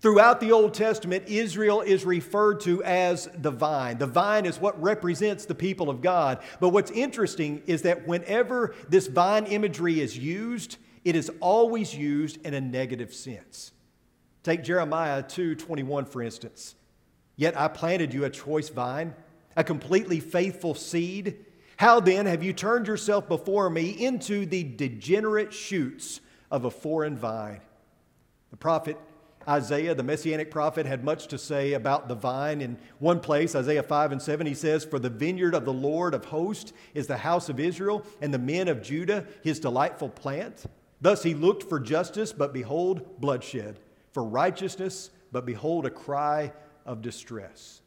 Throughout 0.00 0.40
the 0.40 0.52
Old 0.52 0.74
Testament, 0.74 1.24
Israel 1.26 1.80
is 1.80 2.04
referred 2.04 2.60
to 2.60 2.82
as 2.84 3.28
the 3.36 3.50
vine. 3.50 3.98
The 3.98 4.06
vine 4.06 4.46
is 4.46 4.60
what 4.60 4.80
represents 4.80 5.44
the 5.44 5.56
people 5.56 5.90
of 5.90 6.00
God. 6.00 6.38
But 6.60 6.68
what's 6.68 6.92
interesting 6.92 7.62
is 7.66 7.82
that 7.82 8.06
whenever 8.06 8.76
this 8.88 9.08
vine 9.08 9.46
imagery 9.46 10.00
is 10.00 10.16
used, 10.16 10.76
it 11.04 11.16
is 11.16 11.32
always 11.40 11.96
used 11.96 12.38
in 12.46 12.54
a 12.54 12.60
negative 12.60 13.12
sense. 13.12 13.72
Take 14.44 14.62
Jeremiah 14.62 15.22
2:21 15.24 16.04
for 16.06 16.22
instance. 16.22 16.76
Yet 17.34 17.58
I 17.58 17.66
planted 17.66 18.14
you 18.14 18.24
a 18.24 18.30
choice 18.30 18.68
vine, 18.68 19.14
a 19.56 19.64
completely 19.64 20.20
faithful 20.20 20.74
seed. 20.74 21.44
How 21.76 21.98
then 21.98 22.26
have 22.26 22.44
you 22.44 22.52
turned 22.52 22.86
yourself 22.86 23.26
before 23.28 23.68
me 23.68 23.90
into 23.90 24.46
the 24.46 24.62
degenerate 24.62 25.52
shoots 25.52 26.20
of 26.50 26.64
a 26.64 26.70
foreign 26.70 27.16
vine? 27.16 27.60
The 28.50 28.56
prophet 28.56 28.96
Isaiah, 29.48 29.94
the 29.94 30.02
messianic 30.02 30.50
prophet, 30.50 30.84
had 30.84 31.02
much 31.02 31.28
to 31.28 31.38
say 31.38 31.72
about 31.72 32.06
the 32.06 32.14
vine. 32.14 32.60
In 32.60 32.76
one 32.98 33.18
place, 33.18 33.54
Isaiah 33.54 33.82
5 33.82 34.12
and 34.12 34.20
7, 34.20 34.46
he 34.46 34.54
says, 34.54 34.84
For 34.84 34.98
the 34.98 35.08
vineyard 35.08 35.54
of 35.54 35.64
the 35.64 35.72
Lord 35.72 36.12
of 36.12 36.26
hosts 36.26 36.74
is 36.92 37.06
the 37.06 37.16
house 37.16 37.48
of 37.48 37.58
Israel, 37.58 38.04
and 38.20 38.32
the 38.32 38.38
men 38.38 38.68
of 38.68 38.82
Judah 38.82 39.26
his 39.42 39.58
delightful 39.58 40.10
plant. 40.10 40.66
Thus 41.00 41.22
he 41.22 41.32
looked 41.32 41.62
for 41.62 41.80
justice, 41.80 42.32
but 42.32 42.52
behold, 42.52 43.20
bloodshed, 43.20 43.80
for 44.12 44.22
righteousness, 44.22 45.10
but 45.32 45.46
behold, 45.46 45.86
a 45.86 45.90
cry 45.90 46.52
of 46.84 47.00
distress. 47.00 47.80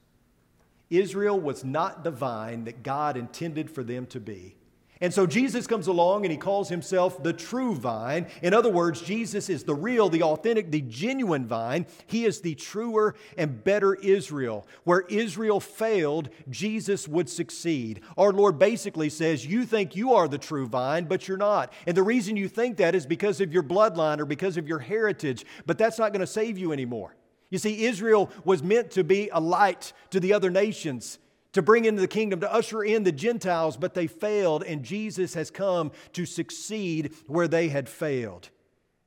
Israel 0.89 1.39
was 1.39 1.63
not 1.63 2.03
the 2.03 2.11
vine 2.11 2.63
that 2.63 2.83
God 2.83 3.17
intended 3.17 3.69
for 3.69 3.83
them 3.83 4.07
to 4.07 4.19
be. 4.19 4.55
And 5.01 5.11
so 5.11 5.25
Jesus 5.25 5.65
comes 5.65 5.87
along 5.87 6.25
and 6.25 6.31
he 6.31 6.37
calls 6.37 6.69
himself 6.69 7.21
the 7.23 7.33
true 7.33 7.73
vine. 7.73 8.27
In 8.43 8.53
other 8.53 8.69
words, 8.69 9.01
Jesus 9.01 9.49
is 9.49 9.63
the 9.63 9.73
real, 9.73 10.09
the 10.09 10.21
authentic, 10.21 10.69
the 10.69 10.81
genuine 10.81 11.47
vine. 11.47 11.87
He 12.05 12.25
is 12.25 12.41
the 12.41 12.53
truer 12.53 13.15
and 13.35 13.63
better 13.63 13.95
Israel. 13.95 14.67
Where 14.83 15.01
Israel 15.09 15.59
failed, 15.59 16.29
Jesus 16.51 17.07
would 17.07 17.29
succeed. 17.29 18.01
Our 18.15 18.31
Lord 18.31 18.59
basically 18.59 19.09
says, 19.09 19.43
You 19.43 19.65
think 19.65 19.95
you 19.95 20.13
are 20.13 20.27
the 20.27 20.37
true 20.37 20.67
vine, 20.67 21.05
but 21.05 21.27
you're 21.27 21.35
not. 21.35 21.73
And 21.87 21.97
the 21.97 22.03
reason 22.03 22.37
you 22.37 22.47
think 22.47 22.77
that 22.77 22.93
is 22.93 23.07
because 23.07 23.41
of 23.41 23.51
your 23.51 23.63
bloodline 23.63 24.19
or 24.19 24.25
because 24.25 24.55
of 24.55 24.67
your 24.67 24.79
heritage, 24.79 25.45
but 25.65 25.79
that's 25.79 25.97
not 25.97 26.13
going 26.13 26.21
to 26.21 26.27
save 26.27 26.59
you 26.59 26.71
anymore. 26.71 27.15
You 27.49 27.57
see, 27.57 27.85
Israel 27.85 28.29
was 28.45 28.61
meant 28.61 28.91
to 28.91 29.03
be 29.03 29.29
a 29.33 29.39
light 29.39 29.93
to 30.11 30.19
the 30.19 30.33
other 30.33 30.51
nations 30.51 31.17
to 31.53 31.61
bring 31.61 31.85
into 31.85 32.01
the 32.01 32.07
kingdom, 32.07 32.39
to 32.41 32.53
usher 32.53 32.83
in 32.83 33.03
the 33.03 33.11
Gentiles, 33.11 33.77
but 33.77 33.93
they 33.93 34.07
failed, 34.07 34.63
and 34.63 34.83
Jesus 34.83 35.33
has 35.33 35.51
come 35.51 35.91
to 36.13 36.25
succeed 36.25 37.13
where 37.27 37.47
they 37.47 37.69
had 37.69 37.89
failed. 37.89 38.49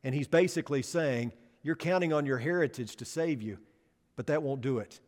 And 0.03 0.15
he's 0.15 0.29
basically 0.29 0.83
saying, 0.83 1.33
You're 1.63 1.77
counting 1.77 2.13
on 2.13 2.27
your 2.27 2.39
heritage 2.39 2.97
to 2.97 3.05
save 3.05 3.41
you, 3.41 3.59
but 4.17 4.27
that 4.27 4.43
won't 4.43 4.61
do 4.61 4.79
it. 4.79 5.01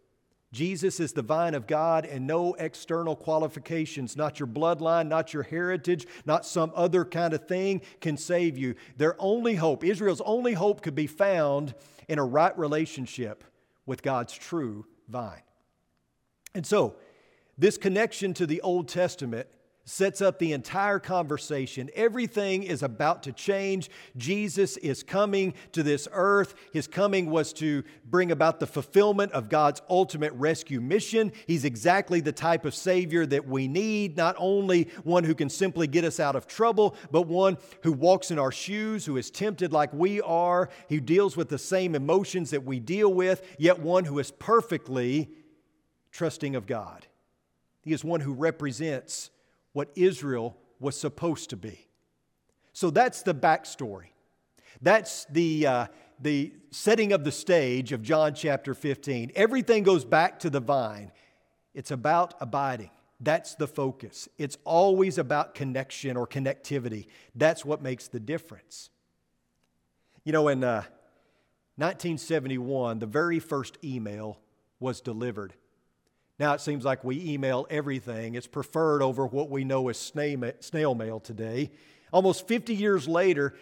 Jesus 0.52 1.00
is 1.00 1.12
the 1.12 1.22
vine 1.22 1.54
of 1.54 1.66
God, 1.66 2.06
and 2.06 2.26
no 2.26 2.54
external 2.54 3.14
qualifications, 3.14 4.16
not 4.16 4.40
your 4.40 4.46
bloodline, 4.46 5.08
not 5.08 5.34
your 5.34 5.42
heritage, 5.42 6.06
not 6.24 6.46
some 6.46 6.72
other 6.74 7.04
kind 7.04 7.34
of 7.34 7.46
thing, 7.46 7.82
can 8.00 8.16
save 8.16 8.56
you. 8.56 8.74
Their 8.96 9.16
only 9.18 9.56
hope, 9.56 9.84
Israel's 9.84 10.22
only 10.22 10.54
hope, 10.54 10.80
could 10.80 10.94
be 10.94 11.08
found 11.08 11.74
in 12.08 12.18
a 12.18 12.24
right 12.24 12.56
relationship 12.56 13.44
with 13.84 14.02
God's 14.02 14.32
true 14.32 14.86
vine. 15.08 15.42
And 16.54 16.64
so, 16.64 16.96
this 17.58 17.78
connection 17.78 18.34
to 18.34 18.46
the 18.46 18.60
Old 18.60 18.88
Testament 18.88 19.48
sets 19.86 20.20
up 20.20 20.38
the 20.38 20.52
entire 20.52 20.98
conversation. 20.98 21.88
Everything 21.94 22.64
is 22.64 22.82
about 22.82 23.22
to 23.22 23.32
change. 23.32 23.88
Jesus 24.16 24.76
is 24.78 25.04
coming 25.04 25.54
to 25.72 25.82
this 25.82 26.08
earth. 26.12 26.54
His 26.72 26.88
coming 26.88 27.30
was 27.30 27.52
to 27.54 27.84
bring 28.04 28.32
about 28.32 28.58
the 28.58 28.66
fulfillment 28.66 29.30
of 29.30 29.48
God's 29.48 29.80
ultimate 29.88 30.32
rescue 30.32 30.80
mission. 30.80 31.32
He's 31.46 31.64
exactly 31.64 32.20
the 32.20 32.32
type 32.32 32.64
of 32.64 32.74
Savior 32.74 33.24
that 33.26 33.46
we 33.46 33.68
need, 33.68 34.16
not 34.16 34.34
only 34.38 34.88
one 35.04 35.22
who 35.22 35.36
can 35.36 35.48
simply 35.48 35.86
get 35.86 36.04
us 36.04 36.18
out 36.18 36.34
of 36.34 36.48
trouble, 36.48 36.96
but 37.12 37.22
one 37.22 37.56
who 37.84 37.92
walks 37.92 38.32
in 38.32 38.40
our 38.40 38.52
shoes, 38.52 39.06
who 39.06 39.16
is 39.16 39.30
tempted 39.30 39.72
like 39.72 39.92
we 39.92 40.20
are, 40.20 40.68
who 40.88 41.00
deals 41.00 41.36
with 41.36 41.48
the 41.48 41.58
same 41.58 41.94
emotions 41.94 42.50
that 42.50 42.64
we 42.64 42.80
deal 42.80 43.14
with, 43.14 43.40
yet 43.56 43.78
one 43.78 44.04
who 44.04 44.18
is 44.18 44.32
perfectly 44.32 45.30
trusting 46.10 46.56
of 46.56 46.66
God. 46.66 47.06
He 47.86 47.92
is 47.92 48.04
one 48.04 48.20
who 48.20 48.32
represents 48.32 49.30
what 49.72 49.92
Israel 49.94 50.56
was 50.80 50.98
supposed 50.98 51.50
to 51.50 51.56
be. 51.56 51.86
So 52.72 52.90
that's 52.90 53.22
the 53.22 53.32
backstory. 53.32 54.08
That's 54.82 55.24
the, 55.26 55.68
uh, 55.68 55.86
the 56.20 56.52
setting 56.72 57.12
of 57.12 57.22
the 57.22 57.30
stage 57.30 57.92
of 57.92 58.02
John 58.02 58.34
chapter 58.34 58.74
15. 58.74 59.30
Everything 59.36 59.84
goes 59.84 60.04
back 60.04 60.40
to 60.40 60.50
the 60.50 60.58
vine. 60.58 61.12
It's 61.74 61.92
about 61.92 62.34
abiding. 62.40 62.90
That's 63.20 63.54
the 63.54 63.68
focus. 63.68 64.28
It's 64.36 64.58
always 64.64 65.16
about 65.16 65.54
connection 65.54 66.16
or 66.16 66.26
connectivity. 66.26 67.06
That's 67.36 67.64
what 67.64 67.82
makes 67.82 68.08
the 68.08 68.18
difference. 68.18 68.90
You 70.24 70.32
know, 70.32 70.48
in 70.48 70.64
uh, 70.64 70.82
1971, 71.76 72.98
the 72.98 73.06
very 73.06 73.38
first 73.38 73.78
email 73.84 74.40
was 74.80 75.00
delivered 75.00 75.54
now 76.38 76.52
it 76.52 76.60
seems 76.60 76.84
like 76.84 77.02
we 77.02 77.32
email 77.32 77.66
everything. 77.70 78.34
It's 78.34 78.46
preferred 78.46 79.02
over 79.02 79.26
what 79.26 79.50
we 79.50 79.64
know 79.64 79.88
as 79.88 79.98
snail 79.98 80.94
mail 80.94 81.20
today. 81.20 81.70
Almost 82.12 82.46
50 82.46 82.74
years 82.74 83.08
later, 83.08 83.54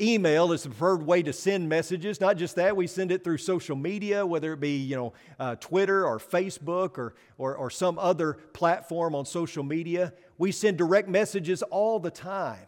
email 0.00 0.52
is 0.52 0.62
the 0.62 0.68
preferred 0.68 1.04
way 1.04 1.22
to 1.22 1.32
send 1.32 1.68
messages. 1.68 2.20
Not 2.20 2.36
just 2.36 2.56
that, 2.56 2.76
we 2.76 2.86
send 2.86 3.10
it 3.12 3.24
through 3.24 3.38
social 3.38 3.76
media, 3.76 4.24
whether 4.26 4.52
it 4.52 4.60
be 4.60 4.76
you 4.76 4.96
know 4.96 5.12
uh, 5.38 5.56
Twitter 5.56 6.06
or 6.06 6.18
Facebook 6.18 6.98
or, 6.98 7.14
or, 7.38 7.56
or 7.56 7.70
some 7.70 7.98
other 7.98 8.34
platform 8.52 9.14
on 9.14 9.24
social 9.24 9.62
media. 9.62 10.12
We 10.36 10.52
send 10.52 10.76
direct 10.76 11.08
messages 11.08 11.62
all 11.62 11.98
the 11.98 12.10
time. 12.10 12.66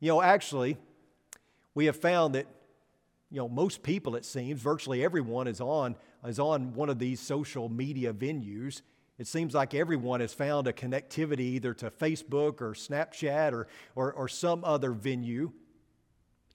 You 0.00 0.08
know, 0.08 0.22
actually, 0.22 0.76
we 1.74 1.86
have 1.86 1.96
found 1.96 2.34
that 2.36 2.46
you 3.30 3.38
know 3.38 3.48
most 3.48 3.82
people, 3.82 4.16
it 4.16 4.24
seems, 4.24 4.60
virtually 4.60 5.04
everyone 5.04 5.46
is 5.46 5.60
on 5.60 5.96
is 6.26 6.38
on 6.38 6.74
one 6.74 6.88
of 6.88 6.98
these 6.98 7.20
social 7.20 7.68
media 7.68 8.12
venues, 8.12 8.82
it 9.18 9.26
seems 9.26 9.52
like 9.52 9.74
everyone 9.74 10.20
has 10.20 10.32
found 10.32 10.68
a 10.68 10.72
connectivity 10.72 11.40
either 11.40 11.74
to 11.74 11.90
Facebook 11.90 12.60
or 12.60 12.72
Snapchat 12.72 13.52
or, 13.52 13.66
or, 13.96 14.12
or, 14.12 14.28
some 14.28 14.64
other 14.64 14.92
venue. 14.92 15.50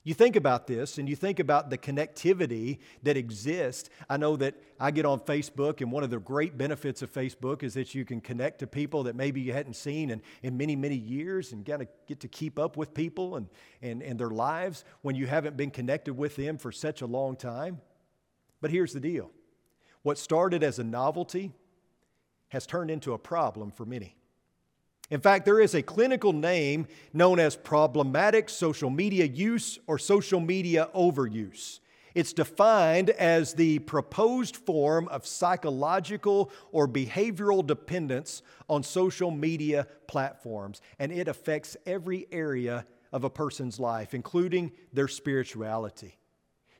You 0.05 0.13
think 0.13 0.36
about 0.36 0.67
this 0.67 0.98
and 0.98 1.07
you 1.07 1.15
think 1.15 1.39
about 1.39 1.69
the 1.69 1.77
connectivity 1.77 2.79
that 3.03 3.15
exists. 3.15 3.89
I 4.10 4.17
know 4.17 4.36
that 4.36 4.55
I 4.77 4.91
get 4.91 5.05
on 5.05 5.22
Facebook, 5.22 5.79
and 5.79 5.91
one 5.93 6.03
of 6.03 6.10
the 6.10 6.19
great 6.19 6.57
benefits 6.57 7.01
of 7.01 7.12
Facebook 7.12 7.63
is 7.63 7.74
that 7.75 7.95
you 7.95 8.03
can 8.03 8.19
connect 8.19 8.60
to 8.60 8.67
people 8.67 9.03
that 9.03 9.15
maybe 9.15 9.39
you 9.39 9.53
hadn't 9.53 9.75
seen 9.75 10.10
in, 10.10 10.22
in 10.41 10.57
many, 10.57 10.75
many 10.75 10.98
years 10.98 11.53
and 11.53 11.63
gotta 11.63 11.88
get 12.05 12.19
to 12.19 12.27
keep 12.27 12.60
up 12.60 12.75
with 12.75 12.93
people 12.93 13.38
and, 13.38 13.48
and, 13.81 14.03
and 14.03 14.19
their 14.19 14.29
lives 14.29 14.83
when 15.03 15.15
you 15.15 15.25
haven't 15.25 15.55
been 15.55 15.72
connected 15.72 16.15
with 16.15 16.36
them 16.36 16.57
for 16.57 16.72
such 16.72 17.01
a 17.01 17.05
long 17.05 17.38
time. 17.38 17.79
But 18.60 18.72
here's 18.72 18.91
the 18.91 19.00
deal 19.00 19.31
what 20.01 20.17
started 20.17 20.63
as 20.63 20.79
a 20.79 20.83
novelty 20.83 21.53
has 22.50 22.67
turned 22.67 22.91
into 22.91 23.13
a 23.13 23.17
problem 23.17 23.72
for 23.72 23.86
many. 23.86 24.17
In 25.10 25.19
fact, 25.19 25.45
there 25.45 25.60
is 25.60 25.75
a 25.75 25.81
clinical 25.81 26.33
name 26.33 26.88
known 27.13 27.39
as 27.39 27.55
problematic 27.55 28.50
social 28.50 28.89
media 28.89 29.25
use 29.25 29.77
or 29.86 30.00
social 30.00 30.39
media 30.39 30.89
overuse. 30.95 31.79
It's 32.15 32.33
defined 32.33 33.10
as 33.10 33.53
the 33.53 33.79
proposed 33.79 34.55
form 34.55 35.07
of 35.07 35.25
psychological 35.25 36.51
or 36.72 36.88
behavioral 36.88 37.65
dependence 37.65 38.43
on 38.69 38.83
social 38.83 39.31
media 39.31 39.88
platforms, 40.07 40.81
and 41.00 41.12
it 41.12 41.27
affects 41.27 41.75
every 41.86 42.27
area 42.31 42.86
of 43.12 43.24
a 43.24 43.29
person's 43.29 43.79
life, 43.79 44.13
including 44.13 44.72
their 44.91 45.07
spirituality. 45.07 46.17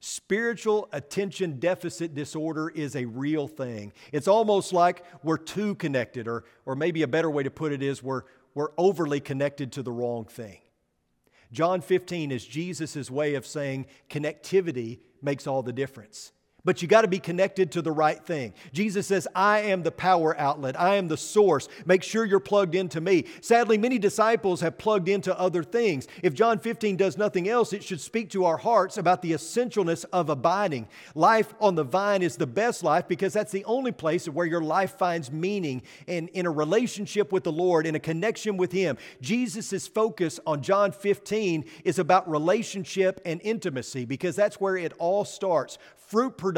Spiritual 0.06 0.90
attention 0.92 1.62
deficit 1.62 2.14
disorder 2.14 2.68
is 2.68 2.94
a 2.94 3.06
real 3.06 3.48
thing. 3.48 3.94
It's 4.12 4.28
almost 4.28 4.74
like 4.74 5.02
we're 5.24 5.38
too 5.38 5.76
connected, 5.76 6.28
or, 6.28 6.44
or 6.66 6.76
maybe 6.76 7.04
a 7.04 7.08
better 7.08 7.32
way 7.32 7.42
to 7.44 7.50
put 7.50 7.72
it 7.72 7.82
is 7.82 8.04
we're, 8.04 8.24
we're 8.54 8.72
overly 8.78 9.22
connected 9.22 9.72
to 9.72 9.82
the 9.82 9.94
wrong 9.94 10.26
thing. 10.26 10.58
John 11.54 11.80
15 11.80 12.34
is 12.34 12.46
Jesus' 12.46 13.10
way 13.10 13.36
of 13.36 13.48
saying 13.48 13.86
connectivity 14.10 15.00
makes 15.22 15.48
all 15.48 15.64
the 15.64 15.72
difference. 15.72 16.33
But 16.65 16.82
you 16.82 16.88
got 16.88 17.01
to 17.01 17.10
be 17.10 17.20
connected 17.20 17.74
to 17.74 17.82
the 17.82 17.91
right 17.91 18.25
thing. 18.25 18.53
Jesus 18.72 19.08
says, 19.08 19.27
I 19.36 19.60
am 19.60 19.84
the 19.84 19.91
power 19.91 20.39
outlet. 20.39 20.79
I 20.79 20.96
am 20.96 21.10
the 21.10 21.17
source. 21.17 21.67
Make 21.86 22.03
sure 22.03 22.24
you're 22.24 22.39
plugged 22.39 22.74
into 22.74 23.01
me. 23.01 23.25
Sadly, 23.41 23.77
many 23.77 24.00
disciples 24.00 24.62
have 24.62 24.77
plugged 24.77 25.10
into 25.10 25.38
other 25.38 25.62
things. 25.62 26.08
If 26.22 26.34
John 26.34 26.60
15 26.60 26.96
does 26.96 27.17
nothing 27.17 27.50
else, 27.50 27.74
it 27.74 27.84
should 27.84 28.00
speak 28.00 28.29
to 28.29 28.46
our 28.46 28.55
hearts 28.55 28.98
about 28.98 29.22
the 29.22 29.34
essentialness 29.34 30.05
of 30.13 30.29
abiding. 30.29 30.88
Life 31.15 31.53
on 31.60 31.75
the 31.75 31.84
vine 31.84 32.22
is 32.22 32.38
the 32.38 32.48
best 32.48 32.82
life 32.82 33.10
because 33.10 33.34
that's 33.34 33.51
the 33.51 33.65
only 33.65 33.91
place 33.91 34.29
where 34.29 34.46
your 34.46 34.62
life 34.62 34.98
finds 34.98 35.34
meaning 35.34 35.82
and 36.08 36.29
in 36.29 36.46
a 36.46 36.51
relationship 36.51 37.34
with 37.34 37.43
the 37.43 37.51
Lord, 37.51 37.86
in 37.86 37.96
a 37.96 38.00
connection 38.00 38.55
with 38.55 38.72
Him. 38.72 38.98
Jesus' 39.20 39.86
focus 39.86 40.39
on 40.48 40.62
John 40.62 40.93
15 40.93 41.65
is 41.84 42.00
about 42.00 42.29
relationship 42.29 43.20
and 43.25 43.41
intimacy 43.43 44.05
because 44.05 44.38
that's 44.38 44.62
where 44.62 44.77
it 44.77 44.93
all 44.98 45.25
starts. 45.25 45.77
Fruit 45.98 46.38
production 46.38 46.53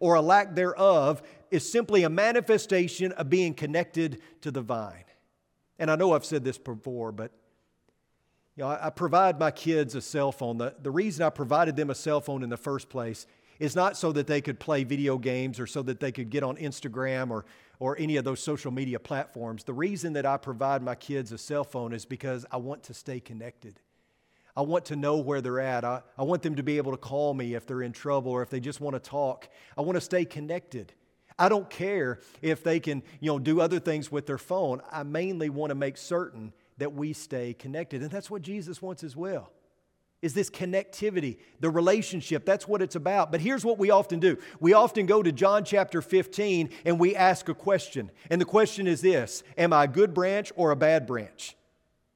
or 0.00 0.14
a 0.14 0.20
lack 0.20 0.54
thereof 0.54 1.22
is 1.50 1.70
simply 1.70 2.02
a 2.02 2.10
manifestation 2.10 3.12
of 3.12 3.28
being 3.28 3.54
connected 3.54 4.20
to 4.40 4.50
the 4.50 4.62
vine. 4.62 5.04
And 5.78 5.90
I 5.90 5.96
know 5.96 6.12
I've 6.12 6.24
said 6.24 6.44
this 6.44 6.58
before, 6.58 7.12
but 7.12 7.32
you 8.56 8.64
know, 8.64 8.70
I, 8.70 8.86
I 8.86 8.90
provide 8.90 9.38
my 9.38 9.50
kids 9.50 9.94
a 9.94 10.00
cell 10.00 10.32
phone. 10.32 10.58
The, 10.58 10.74
the 10.80 10.90
reason 10.90 11.24
I 11.24 11.30
provided 11.30 11.76
them 11.76 11.90
a 11.90 11.94
cell 11.94 12.20
phone 12.20 12.42
in 12.42 12.50
the 12.50 12.56
first 12.56 12.88
place 12.88 13.26
is 13.58 13.76
not 13.76 13.96
so 13.96 14.12
that 14.12 14.26
they 14.26 14.40
could 14.40 14.58
play 14.58 14.84
video 14.84 15.18
games 15.18 15.60
or 15.60 15.66
so 15.66 15.82
that 15.82 16.00
they 16.00 16.12
could 16.12 16.30
get 16.30 16.42
on 16.42 16.56
Instagram 16.56 17.30
or, 17.30 17.44
or 17.78 17.98
any 17.98 18.16
of 18.16 18.24
those 18.24 18.42
social 18.42 18.70
media 18.70 18.98
platforms. 18.98 19.64
The 19.64 19.72
reason 19.72 20.14
that 20.14 20.26
I 20.26 20.36
provide 20.36 20.82
my 20.82 20.94
kids 20.94 21.32
a 21.32 21.38
cell 21.38 21.64
phone 21.64 21.92
is 21.92 22.04
because 22.04 22.44
I 22.50 22.56
want 22.56 22.82
to 22.84 22.94
stay 22.94 23.20
connected. 23.20 23.80
I 24.56 24.62
want 24.62 24.86
to 24.86 24.96
know 24.96 25.18
where 25.18 25.40
they're 25.40 25.60
at. 25.60 25.84
I, 25.84 26.02
I 26.18 26.24
want 26.24 26.42
them 26.42 26.56
to 26.56 26.62
be 26.62 26.76
able 26.76 26.92
to 26.92 26.98
call 26.98 27.32
me 27.32 27.54
if 27.54 27.66
they're 27.66 27.82
in 27.82 27.92
trouble 27.92 28.32
or 28.32 28.42
if 28.42 28.50
they 28.50 28.60
just 28.60 28.80
want 28.80 28.94
to 28.94 29.00
talk. 29.00 29.48
I 29.76 29.80
want 29.80 29.96
to 29.96 30.00
stay 30.00 30.24
connected. 30.24 30.92
I 31.38 31.48
don't 31.48 31.68
care 31.70 32.20
if 32.42 32.62
they 32.62 32.78
can, 32.78 33.02
you 33.20 33.32
know, 33.32 33.38
do 33.38 33.60
other 33.60 33.80
things 33.80 34.12
with 34.12 34.26
their 34.26 34.38
phone. 34.38 34.82
I 34.90 35.02
mainly 35.02 35.48
want 35.48 35.70
to 35.70 35.74
make 35.74 35.96
certain 35.96 36.52
that 36.78 36.92
we 36.92 37.14
stay 37.14 37.54
connected. 37.54 38.02
And 38.02 38.10
that's 38.10 38.30
what 38.30 38.42
Jesus 38.42 38.82
wants 38.82 39.02
as 39.02 39.16
well. 39.16 39.50
Is 40.20 40.34
this 40.34 40.50
connectivity, 40.50 41.38
the 41.58 41.70
relationship. 41.70 42.44
That's 42.44 42.68
what 42.68 42.80
it's 42.80 42.94
about. 42.94 43.32
But 43.32 43.40
here's 43.40 43.64
what 43.64 43.78
we 43.78 43.90
often 43.90 44.20
do. 44.20 44.36
We 44.60 44.72
often 44.72 45.06
go 45.06 45.22
to 45.22 45.32
John 45.32 45.64
chapter 45.64 46.00
15 46.00 46.70
and 46.84 47.00
we 47.00 47.16
ask 47.16 47.48
a 47.48 47.54
question. 47.54 48.10
And 48.30 48.40
the 48.40 48.44
question 48.44 48.86
is 48.86 49.00
this 49.00 49.42
Am 49.56 49.72
I 49.72 49.84
a 49.84 49.88
good 49.88 50.14
branch 50.14 50.52
or 50.54 50.70
a 50.70 50.76
bad 50.76 51.06
branch? 51.06 51.56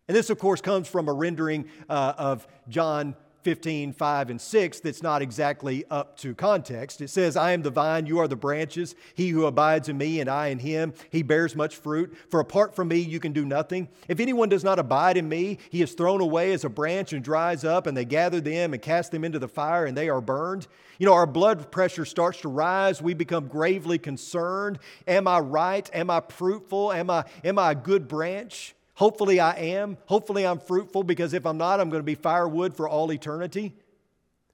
And 0.09 0.17
this, 0.17 0.31
of 0.31 0.39
course, 0.39 0.61
comes 0.61 0.89
from 0.89 1.09
a 1.09 1.13
rendering 1.13 1.69
uh, 1.89 2.15
of 2.17 2.47
John 2.69 3.17
15, 3.47 3.93
5, 3.93 4.31
and 4.31 4.41
6 4.41 4.81
that's 4.81 5.05
not 5.05 5.23
exactly 5.23 5.85
up 5.89 6.17
to 6.17 6.35
context. 6.35 7.01
It 7.01 7.11
says, 7.11 7.37
I 7.37 7.53
am 7.53 7.63
the 7.63 7.71
vine, 7.71 8.05
you 8.05 8.19
are 8.19 8.27
the 8.27 8.35
branches. 8.35 8.97
He 9.15 9.29
who 9.29 9.47
abides 9.47 9.89
in 9.89 9.97
me 9.97 10.19
and 10.19 10.29
I 10.29 10.49
in 10.49 10.59
him, 10.59 10.95
he 11.11 11.23
bears 11.23 11.55
much 11.55 11.77
fruit. 11.77 12.17
For 12.29 12.41
apart 12.41 12.75
from 12.75 12.89
me, 12.89 12.99
you 12.99 13.21
can 13.21 13.33
do 13.33 13.45
nothing. 13.45 13.89
If 14.09 14.19
anyone 14.19 14.49
does 14.49 14.65
not 14.65 14.81
abide 14.81 15.17
in 15.17 15.29
me, 15.29 15.59
he 15.71 15.81
is 15.81 15.93
thrown 15.93 16.21
away 16.21 16.55
as 16.55 16.65
a 16.65 16.69
branch 16.69 17.13
and 17.13 17.23
dries 17.23 17.65
up, 17.65 17.87
and 17.87 17.97
they 17.97 18.05
gather 18.05 18.41
them 18.41 18.73
and 18.73 18.83
cast 18.83 19.13
them 19.13 19.23
into 19.23 19.39
the 19.39 19.47
fire, 19.47 19.87
and 19.87 19.97
they 19.97 20.09
are 20.09 20.21
burned. 20.21 20.67
You 20.99 21.07
know, 21.07 21.15
our 21.15 21.25
blood 21.25 21.71
pressure 21.71 22.05
starts 22.05 22.41
to 22.41 22.49
rise. 22.49 23.01
We 23.01 23.15
become 23.15 23.47
gravely 23.47 23.99
concerned. 23.99 24.81
Am 25.07 25.29
I 25.29 25.39
right? 25.39 25.89
Am 25.93 26.11
I 26.11 26.21
fruitful? 26.31 26.93
Am 26.93 27.11
I, 27.11 27.25
am 27.45 27.61
I 27.61 27.71
a 27.71 27.77
good 27.77 28.09
branch? 28.09 28.75
Hopefully, 28.97 29.41
I 29.41 29.53
am. 29.53 29.99
Hopefully, 30.07 30.47
I'm 30.47 30.59
fruitful 30.59 31.03
because 31.03 31.35
if 31.35 31.45
I'm 31.45 31.59
not, 31.59 31.81
I'm 31.81 31.91
going 31.91 32.01
to 32.01 32.05
be 32.05 32.15
firewood 32.15 32.75
for 32.75 32.89
all 32.89 33.13
eternity. 33.13 33.75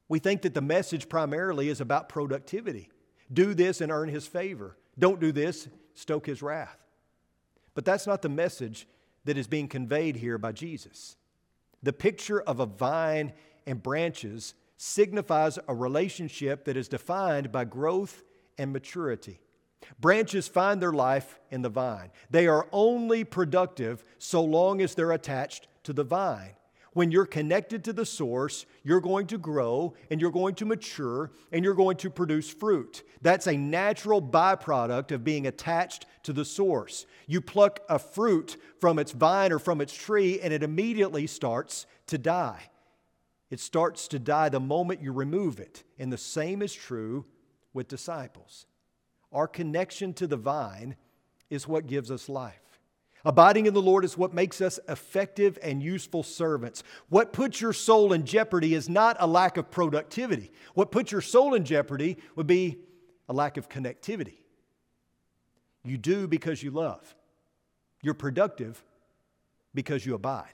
We 0.09 0.19
think 0.19 0.43
that 0.43 0.53
the 0.53 0.61
message 0.61 1.09
primarily 1.09 1.69
is 1.69 1.81
about 1.81 2.09
productivity. 2.09 2.91
Do 3.33 3.55
this 3.55 3.81
and 3.81 3.93
earn 3.93 4.09
his 4.09 4.27
favor. 4.27 4.77
Don't 4.99 5.21
do 5.21 5.31
this, 5.31 5.69
stoke 5.95 6.27
his 6.27 6.43
wrath. 6.43 6.77
But 7.75 7.85
that's 7.85 8.07
not 8.07 8.21
the 8.21 8.29
message 8.29 8.89
that 9.25 9.39
is 9.39 9.47
being 9.47 9.69
conveyed 9.69 10.17
here 10.17 10.39
by 10.39 10.51
Jesus. 10.51 11.17
The 11.85 11.93
picture 11.93 12.41
of 12.41 12.59
a 12.59 12.67
vine 12.67 13.33
and 13.65 13.81
branches 13.81 14.55
signifies 14.77 15.59
a 15.69 15.75
relationship 15.75 16.65
that 16.65 16.77
is 16.77 16.89
defined 16.89 17.53
by 17.53 17.65
growth 17.65 18.25
and 18.59 18.73
maturity. 18.73 19.39
Branches 20.01 20.49
find 20.49 20.81
their 20.81 20.93
life 20.93 21.39
in 21.51 21.63
the 21.63 21.69
vine. 21.69 22.11
They 22.31 22.47
are 22.47 22.69
only 22.73 23.25
productive 23.25 24.05
so 24.19 24.43
long 24.43 24.81
as 24.81 24.95
they're 24.95 25.13
attached 25.13 25.69
to 25.85 25.93
the 25.93 26.05
vine. 26.05 26.55
When 26.95 27.11
you're 27.11 27.25
connected 27.27 27.85
to 27.85 27.93
the 27.95 28.05
source, 28.05 28.67
you're 28.83 29.01
going 29.01 29.27
to 29.29 29.39
grow 29.39 29.95
and 30.11 30.21
you're 30.21 30.31
going 30.31 30.55
to 30.57 30.67
mature 30.67 31.31
and 31.51 31.65
you're 31.65 31.73
going 31.73 31.97
to 31.99 32.11
produce 32.11 32.51
fruit. 32.51 33.03
That's 33.23 33.47
a 33.47 33.57
natural 33.57 34.21
byproduct 34.21 35.11
of 35.11 35.25
being 35.25 35.47
attached 35.47 36.05
to 36.25 36.35
the 36.35 36.45
source. 36.45 37.07
You 37.27 37.41
pluck 37.41 37.81
a 37.89 37.99
fruit 37.99 38.59
from 38.79 38.99
its 38.99 39.13
vine 39.13 39.53
or 39.53 39.59
from 39.59 39.81
its 39.81 39.95
tree 39.95 40.39
and 40.41 40.53
it 40.53 40.63
immediately 40.63 41.27
starts 41.27 41.87
to 42.09 42.19
die. 42.19 42.69
It 43.49 43.61
starts 43.61 44.07
to 44.09 44.19
die 44.19 44.51
the 44.51 44.61
moment 44.61 45.03
you 45.03 45.13
remove 45.13 45.61
it. 45.61 45.85
And 45.99 46.13
the 46.13 46.19
same 46.19 46.61
is 46.61 46.75
true 46.75 47.25
with 47.73 47.89
disciples. 47.89 48.67
Our 49.33 49.49
connection 49.49 50.13
to 50.15 50.27
the 50.27 50.37
vine 50.37 50.97
is 51.51 51.67
what 51.67 51.87
gives 51.87 52.11
us 52.11 52.29
life. 52.29 52.59
Abiding 53.25 53.67
in 53.67 53.75
the 53.75 53.81
Lord 53.81 54.05
is 54.05 54.19
what 54.19 54.35
makes 54.35 54.61
us 54.61 54.81
effective 54.89 55.59
and 55.63 55.83
useful 55.83 56.23
servants. 56.23 56.83
What 57.09 57.33
puts 57.33 57.61
your 57.61 57.73
soul 57.73 58.13
in 58.13 58.27
jeopardy 58.27 58.75
is 58.75 58.89
not 58.89 59.17
a 59.21 59.27
lack 59.27 59.57
of 59.57 59.71
productivity. 59.71 60.51
What 60.75 60.91
puts 60.91 61.13
your 61.13 61.21
soul 61.21 61.55
in 61.55 61.65
jeopardy 61.65 62.17
would 62.35 62.49
be 62.49 62.79
a 63.29 63.33
lack 63.33 63.57
of 63.57 63.69
connectivity. 63.69 64.39
You 65.85 65.99
do 65.99 66.27
because 66.27 66.63
you 66.63 66.71
love, 66.71 67.15
you're 68.03 68.15
productive 68.15 68.83
because 69.75 70.05
you 70.05 70.15
abide. 70.15 70.53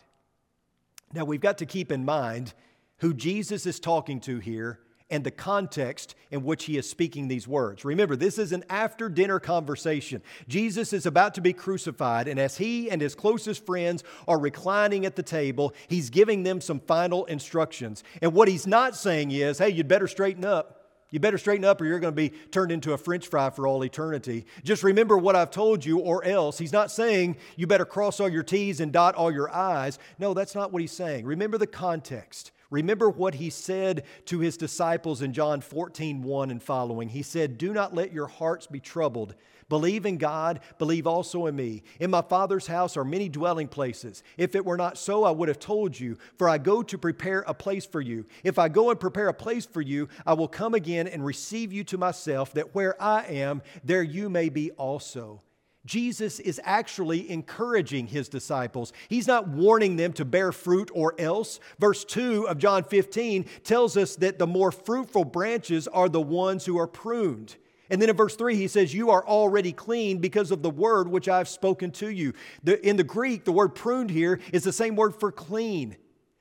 Now, 1.12 1.25
we've 1.25 1.41
got 1.41 1.59
to 1.59 1.67
keep 1.67 1.91
in 1.91 2.05
mind 2.05 2.53
who 2.99 3.14
Jesus 3.14 3.64
is 3.64 3.81
talking 3.81 4.21
to 4.21 4.38
here 4.38 4.81
and 5.11 5.25
the 5.25 5.31
context 5.31 6.14
in 6.31 6.44
which 6.44 6.64
he 6.64 6.77
is 6.77 6.88
speaking 6.88 7.29
these 7.29 7.49
words. 7.49 7.85
Remember, 7.85 8.16
this 8.16 8.38
is 8.38 8.53
an 8.53 8.64
after 8.68 9.09
dinner 9.09 9.40
conversation. 9.40 10.23
Jesus 10.49 10.92
is 10.92 11.07
about 11.07 11.35
to 11.35 11.40
be 11.40 11.53
crucified, 11.53 12.29
and 12.29 12.38
as 12.38 12.59
he 12.59 12.90
and 12.90 13.01
his 13.01 13.14
closest 13.14 13.64
friends 13.64 14.05
are 14.27 14.38
reclining 14.38 15.07
at 15.07 15.16
the 15.16 15.23
table, 15.23 15.75
he's 15.88 16.11
giving 16.11 16.42
them 16.42 16.61
some 16.61 16.81
final 16.81 17.25
instructions. 17.27 18.05
And 18.21 18.35
what 18.35 18.49
he's 18.49 18.66
not 18.66 18.97
saying 18.97 19.31
is, 19.31 19.59
hey, 19.59 19.71
you'd 19.71 19.88
better 19.88 20.09
straighten 20.09 20.44
up. 20.44 20.75
You 21.11 21.21
better 21.21 21.38
straighten 21.38 21.64
up 21.64 21.81
or 21.81 21.87
you're 21.87 22.01
going 22.01 22.12
to 22.12 22.16
be 22.16 22.37
turned 22.51 22.71
into 22.71 22.92
a 22.92 22.99
french 22.99 23.29
fry 23.29 23.49
for 23.49 23.66
all 23.66 23.83
eternity. 23.83 24.44
Just 24.62 24.83
remember 24.83 25.16
what 25.16 25.37
I've 25.37 25.51
told 25.51 25.83
you, 25.83 26.01
or 26.01 26.23
else. 26.23 26.59
He's 26.59 26.73
not 26.73 26.90
saying 26.90 27.38
you 27.57 27.66
better 27.66 27.87
cross 27.87 28.21
all 28.21 28.29
your 28.29 28.42
T's 28.42 28.81
and 28.81 28.92
dot 28.92 29.14
all 29.14 29.33
your 29.33 29.55
I's. 29.55 29.99
No, 30.18 30.35
that's 30.35 30.55
not 30.55 30.71
what 30.71 30.83
he's 30.83 30.92
saying. 30.92 31.25
Remember 31.25 31.57
the 31.57 31.66
context. 31.66 32.53
Remember 32.70 33.09
what 33.09 33.35
he 33.35 33.48
said 33.48 34.04
to 34.26 34.40
his 34.40 34.59
disciples 34.59 35.22
in 35.22 35.33
John 35.33 35.62
14, 35.62 36.22
1 36.22 36.50
and 36.50 36.62
following. 36.62 37.09
He 37.09 37.22
said, 37.22 37.57
Do 37.57 37.72
not 37.72 37.94
let 37.94 38.12
your 38.12 38.26
hearts 38.26 38.66
be 38.66 38.81
troubled. 38.81 39.35
Believe 39.68 40.07
in 40.07 40.16
God, 40.16 40.61
believe 40.78 41.07
also 41.07 41.46
in 41.46 41.57
me. 41.57 41.83
In 42.00 42.11
my 42.11 42.22
Father's 42.22 42.66
house 42.66 42.96
are 42.96 43.04
many 43.04 43.28
dwelling 43.28 43.68
places. 43.68 44.22
If 44.37 44.54
it 44.54 44.64
were 44.64 44.78
not 44.78 44.96
so, 44.96 45.24
I 45.24 45.31
would 45.31 45.48
have 45.48 45.59
told 45.59 45.98
you, 45.98 46.16
for 46.38 46.48
I 46.48 46.59
go 46.59 46.83
to 46.83 46.98
prepare 46.98 47.40
a 47.46 47.52
place 47.52 47.85
for 47.85 48.00
you. 48.00 48.26
If 48.44 48.59
I 48.59 48.68
go 48.68 48.90
and 48.90 48.98
prepare 48.98 49.28
a 49.28 49.35
place 49.35 49.66
for 49.66 49.83
you, 49.83 50.09
I 50.26 50.35
will 50.35 50.48
come 50.48 50.74
again 50.74 51.07
and 51.07 51.24
receive 51.24 51.72
you 51.72 51.85
to 51.85 51.98
myself, 51.98 52.54
that 52.54 52.74
where 52.74 53.00
I 53.02 53.24
am, 53.24 53.62
there 53.85 54.02
you 54.02 54.31
may 54.31 54.48
be 54.48 54.70
also. 54.72 55.42
Jesus 55.88 56.38
is 56.38 56.61
actually 56.64 57.31
encouraging 57.31 58.09
his 58.09 58.29
disciples. 58.29 58.92
He's 59.09 59.27
not 59.27 59.48
warning 59.48 59.96
them 59.96 60.12
to 60.12 60.24
bear 60.27 60.53
fruit 60.53 60.90
or 60.92 61.14
else. 61.18 61.61
Verse 61.79 62.05
2 62.05 62.46
of 62.46 62.59
John 62.59 62.85
15 62.85 63.46
tells 63.64 63.96
us 63.96 64.14
that 64.16 64.38
the 64.38 64.46
more 64.46 64.70
fruitful 64.70 65.24
branches 65.24 65.88
are 65.88 66.11
the 66.11 66.20
ones 66.20 66.66
who 66.66 66.79
are 66.79 66.87
pruned. 66.87 67.57
And 67.88 68.03
then 68.03 68.11
in 68.11 68.16
verse 68.16 68.37
3, 68.37 68.55
he 68.55 68.68
says, 68.68 68.92
You 68.92 69.09
are 69.09 69.27
already 69.27 69.72
clean 69.72 70.18
because 70.18 70.51
of 70.51 70.61
the 70.61 70.68
word 70.68 71.09
which 71.09 71.27
I've 71.27 71.48
spoken 71.48 71.90
to 71.92 72.11
you. 72.11 72.35
The, 72.62 72.87
in 72.87 72.96
the 72.96 73.03
Greek, 73.03 73.46
the 73.46 73.53
word 73.53 73.74
pruned 73.74 74.11
here 74.11 74.40
is 74.53 74.64
the 74.64 74.74
same 74.74 74.94
word 74.94 75.14
for 75.14 75.33
clean. 75.33 75.96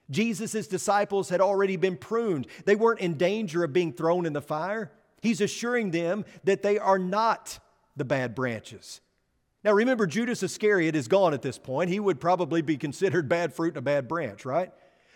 Jesus' 0.10 0.68
disciples 0.68 1.30
had 1.30 1.40
already 1.40 1.78
been 1.78 1.96
pruned, 1.96 2.48
they 2.66 2.76
weren't 2.76 3.00
in 3.00 3.14
danger 3.14 3.64
of 3.64 3.72
being 3.72 3.94
thrown 3.94 4.26
in 4.26 4.34
the 4.34 4.42
fire. 4.42 4.92
He's 5.22 5.40
assuring 5.40 5.92
them 5.92 6.26
that 6.44 6.64
they 6.64 6.78
are 6.78 7.00
not 7.00 7.60
the 7.96 8.06
bad 8.06 8.36
branches. 8.36 9.00
Now 9.68 9.74
remember, 9.74 10.08
Judas 10.08 10.44
Iscariot 10.44 10.96
is 10.96 11.10
gone 11.10 11.34
at 11.34 11.42
this 11.42 11.58
point. 11.58 11.90
He 11.90 12.00
would 12.00 12.22
probably 12.22 12.62
be 12.62 12.78
considered 12.78 13.28
bad 13.28 13.54
fruit 13.54 13.72
and 13.72 13.80
a 13.80 13.82
bad 13.82 14.08
branch, 14.08 14.46
right? 14.46 14.72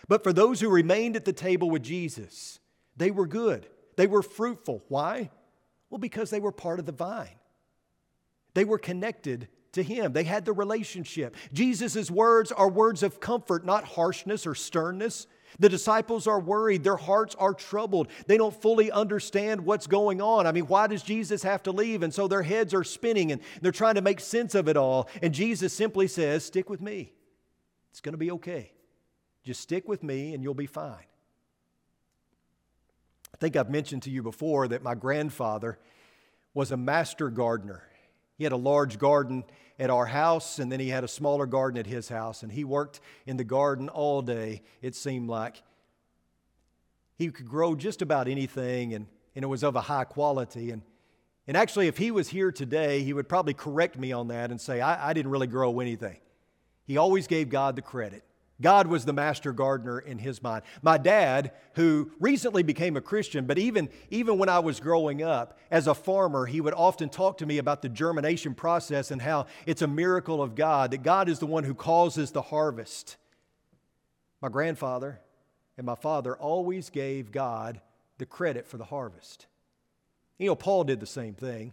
But 0.08 0.22
for 0.22 0.30
those 0.30 0.60
who 0.60 0.68
remained 0.68 1.16
at 1.16 1.24
the 1.24 1.32
table 1.32 1.70
with 1.70 1.82
Jesus, 1.82 2.58
they 2.94 3.10
were 3.10 3.26
good. 3.26 3.66
They 3.96 4.06
were 4.06 4.20
fruitful. 4.22 4.84
Why? 4.88 5.30
Well, 5.88 6.00
because 6.00 6.28
they 6.28 6.38
were 6.38 6.52
part 6.52 6.80
of 6.80 6.84
the 6.84 6.92
vine. 6.92 7.38
They 8.52 8.66
were 8.66 8.76
connected 8.76 9.48
to 9.72 9.82
him. 9.82 10.12
They 10.12 10.24
had 10.24 10.44
the 10.44 10.52
relationship. 10.52 11.36
Jesus' 11.52 12.10
words 12.10 12.52
are 12.52 12.68
words 12.68 13.02
of 13.02 13.20
comfort, 13.20 13.64
not 13.64 13.84
harshness 13.84 14.46
or 14.46 14.54
sternness. 14.54 15.26
The 15.58 15.68
disciples 15.68 16.26
are 16.26 16.40
worried. 16.40 16.82
Their 16.84 16.96
hearts 16.96 17.34
are 17.38 17.54
troubled. 17.54 18.08
They 18.26 18.36
don't 18.36 18.58
fully 18.60 18.90
understand 18.90 19.62
what's 19.62 19.86
going 19.86 20.20
on. 20.20 20.46
I 20.46 20.52
mean, 20.52 20.66
why 20.66 20.86
does 20.86 21.02
Jesus 21.02 21.42
have 21.42 21.62
to 21.64 21.72
leave? 21.72 22.02
And 22.02 22.12
so 22.12 22.26
their 22.26 22.42
heads 22.42 22.72
are 22.72 22.84
spinning 22.84 23.32
and 23.32 23.40
they're 23.60 23.72
trying 23.72 23.96
to 23.96 24.02
make 24.02 24.20
sense 24.20 24.54
of 24.54 24.68
it 24.68 24.76
all. 24.76 25.08
And 25.20 25.34
Jesus 25.34 25.72
simply 25.72 26.06
says, 26.06 26.44
Stick 26.44 26.70
with 26.70 26.80
me. 26.80 27.12
It's 27.90 28.00
going 28.00 28.14
to 28.14 28.18
be 28.18 28.30
okay. 28.32 28.72
Just 29.44 29.60
stick 29.60 29.88
with 29.88 30.02
me 30.02 30.34
and 30.34 30.42
you'll 30.42 30.54
be 30.54 30.66
fine. 30.66 31.04
I 33.34 33.36
think 33.38 33.56
I've 33.56 33.70
mentioned 33.70 34.02
to 34.04 34.10
you 34.10 34.22
before 34.22 34.68
that 34.68 34.82
my 34.82 34.94
grandfather 34.94 35.78
was 36.54 36.70
a 36.70 36.76
master 36.76 37.28
gardener. 37.28 37.82
He 38.36 38.44
had 38.44 38.52
a 38.52 38.56
large 38.56 38.98
garden 38.98 39.44
at 39.78 39.90
our 39.90 40.06
house, 40.06 40.58
and 40.58 40.70
then 40.70 40.80
he 40.80 40.88
had 40.88 41.04
a 41.04 41.08
smaller 41.08 41.46
garden 41.46 41.78
at 41.78 41.86
his 41.86 42.08
house, 42.08 42.42
and 42.42 42.52
he 42.52 42.64
worked 42.64 43.00
in 43.26 43.36
the 43.36 43.44
garden 43.44 43.88
all 43.88 44.22
day, 44.22 44.62
it 44.80 44.94
seemed 44.94 45.28
like. 45.28 45.62
He 47.16 47.30
could 47.30 47.48
grow 47.48 47.74
just 47.74 48.02
about 48.02 48.28
anything, 48.28 48.94
and 48.94 49.06
and 49.34 49.42
it 49.44 49.48
was 49.48 49.62
of 49.62 49.76
a 49.76 49.80
high 49.80 50.04
quality. 50.04 50.70
And, 50.70 50.82
and 51.46 51.56
actually, 51.56 51.88
if 51.88 51.96
he 51.96 52.10
was 52.10 52.28
here 52.28 52.52
today, 52.52 53.02
he 53.02 53.12
would 53.12 53.28
probably 53.28 53.54
correct 53.54 53.98
me 53.98 54.12
on 54.12 54.28
that 54.28 54.50
and 54.50 54.60
say, 54.60 54.80
I, 54.80 55.10
I 55.10 55.12
didn't 55.12 55.30
really 55.30 55.46
grow 55.46 55.80
anything. 55.80 56.18
He 56.84 56.96
always 56.96 57.26
gave 57.26 57.48
God 57.48 57.76
the 57.76 57.82
credit. 57.82 58.24
God 58.62 58.86
was 58.86 59.04
the 59.04 59.12
master 59.12 59.52
gardener 59.52 59.98
in 59.98 60.18
his 60.18 60.42
mind. 60.42 60.62
My 60.80 60.96
dad, 60.96 61.52
who 61.74 62.10
recently 62.18 62.62
became 62.62 62.96
a 62.96 63.00
Christian, 63.00 63.44
but 63.44 63.58
even, 63.58 63.90
even 64.10 64.38
when 64.38 64.48
I 64.48 64.60
was 64.60 64.80
growing 64.80 65.22
up 65.22 65.58
as 65.70 65.86
a 65.86 65.94
farmer, 65.94 66.46
he 66.46 66.60
would 66.60 66.74
often 66.74 67.08
talk 67.10 67.38
to 67.38 67.46
me 67.46 67.58
about 67.58 67.82
the 67.82 67.88
germination 67.88 68.54
process 68.54 69.10
and 69.10 69.20
how 69.20 69.46
it's 69.66 69.82
a 69.82 69.86
miracle 69.86 70.40
of 70.40 70.54
God, 70.54 70.92
that 70.92 71.02
God 71.02 71.28
is 71.28 71.40
the 71.40 71.46
one 71.46 71.64
who 71.64 71.74
causes 71.74 72.30
the 72.30 72.42
harvest. 72.42 73.16
My 74.40 74.48
grandfather 74.48 75.20
and 75.76 75.84
my 75.84 75.94
father 75.94 76.36
always 76.36 76.88
gave 76.88 77.32
God 77.32 77.80
the 78.18 78.26
credit 78.26 78.66
for 78.66 78.78
the 78.78 78.84
harvest. 78.84 79.46
You 80.38 80.46
know, 80.46 80.54
Paul 80.54 80.84
did 80.84 81.00
the 81.00 81.06
same 81.06 81.34
thing. 81.34 81.72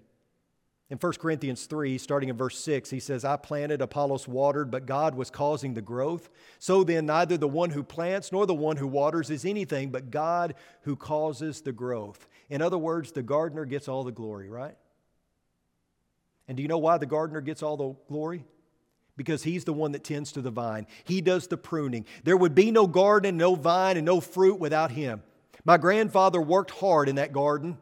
In 0.90 0.98
1 0.98 1.14
Corinthians 1.14 1.66
3, 1.66 2.00
starting 2.00 2.30
in 2.30 2.38
verse 2.38 2.58
6, 2.60 2.90
he 2.90 3.00
says, 3.00 3.24
I 3.24 3.38
planted, 3.38 3.80
Apollos 3.80 4.28
watered, 4.28 4.72
but 4.72 4.88
God 4.88 5.14
was 5.14 5.30
causing 5.30 5.76
the 5.76 5.84
growth. 5.84 6.30
So 6.58 6.84
then, 6.84 7.06
neither 7.06 7.38
the 7.38 7.48
one 7.48 7.70
who 7.70 7.84
plants 7.84 8.32
nor 8.32 8.48
the 8.48 8.56
one 8.56 8.78
who 8.78 8.88
waters 8.88 9.30
is 9.30 9.46
anything, 9.46 9.92
but 9.92 10.10
God 10.10 10.56
who 10.82 10.96
causes 10.96 11.62
the 11.62 11.72
growth. 11.72 12.28
In 12.50 12.64
other 12.64 12.78
words, 12.78 13.12
the 13.12 13.22
gardener 13.22 13.66
gets 13.66 13.88
all 13.88 14.04
the 14.04 14.12
glory, 14.12 14.50
right? 14.50 14.76
And 16.48 16.58
do 16.58 16.64
you 16.64 16.70
know 16.70 16.80
why 16.80 16.98
the 16.98 17.06
gardener 17.06 17.42
gets 17.42 17.62
all 17.62 17.78
the 17.78 17.94
glory? 18.08 18.44
Because 19.16 19.44
he's 19.44 19.66
the 19.66 19.74
one 19.74 19.92
that 19.92 20.04
tends 20.04 20.32
to 20.32 20.42
the 20.42 20.50
vine. 20.50 20.88
He 21.04 21.22
does 21.22 21.46
the 21.46 21.58
pruning. 21.58 22.08
There 22.24 22.38
would 22.38 22.56
be 22.56 22.72
no 22.72 22.88
garden, 22.88 23.38
no 23.38 23.54
vine, 23.54 23.98
and 23.98 24.06
no 24.08 24.20
fruit 24.20 24.60
without 24.60 24.90
him. 24.90 25.22
My 25.64 25.78
grandfather 25.78 26.42
worked 26.42 26.72
hard 26.72 27.10
in 27.10 27.18
that 27.18 27.34
garden. 27.34 27.78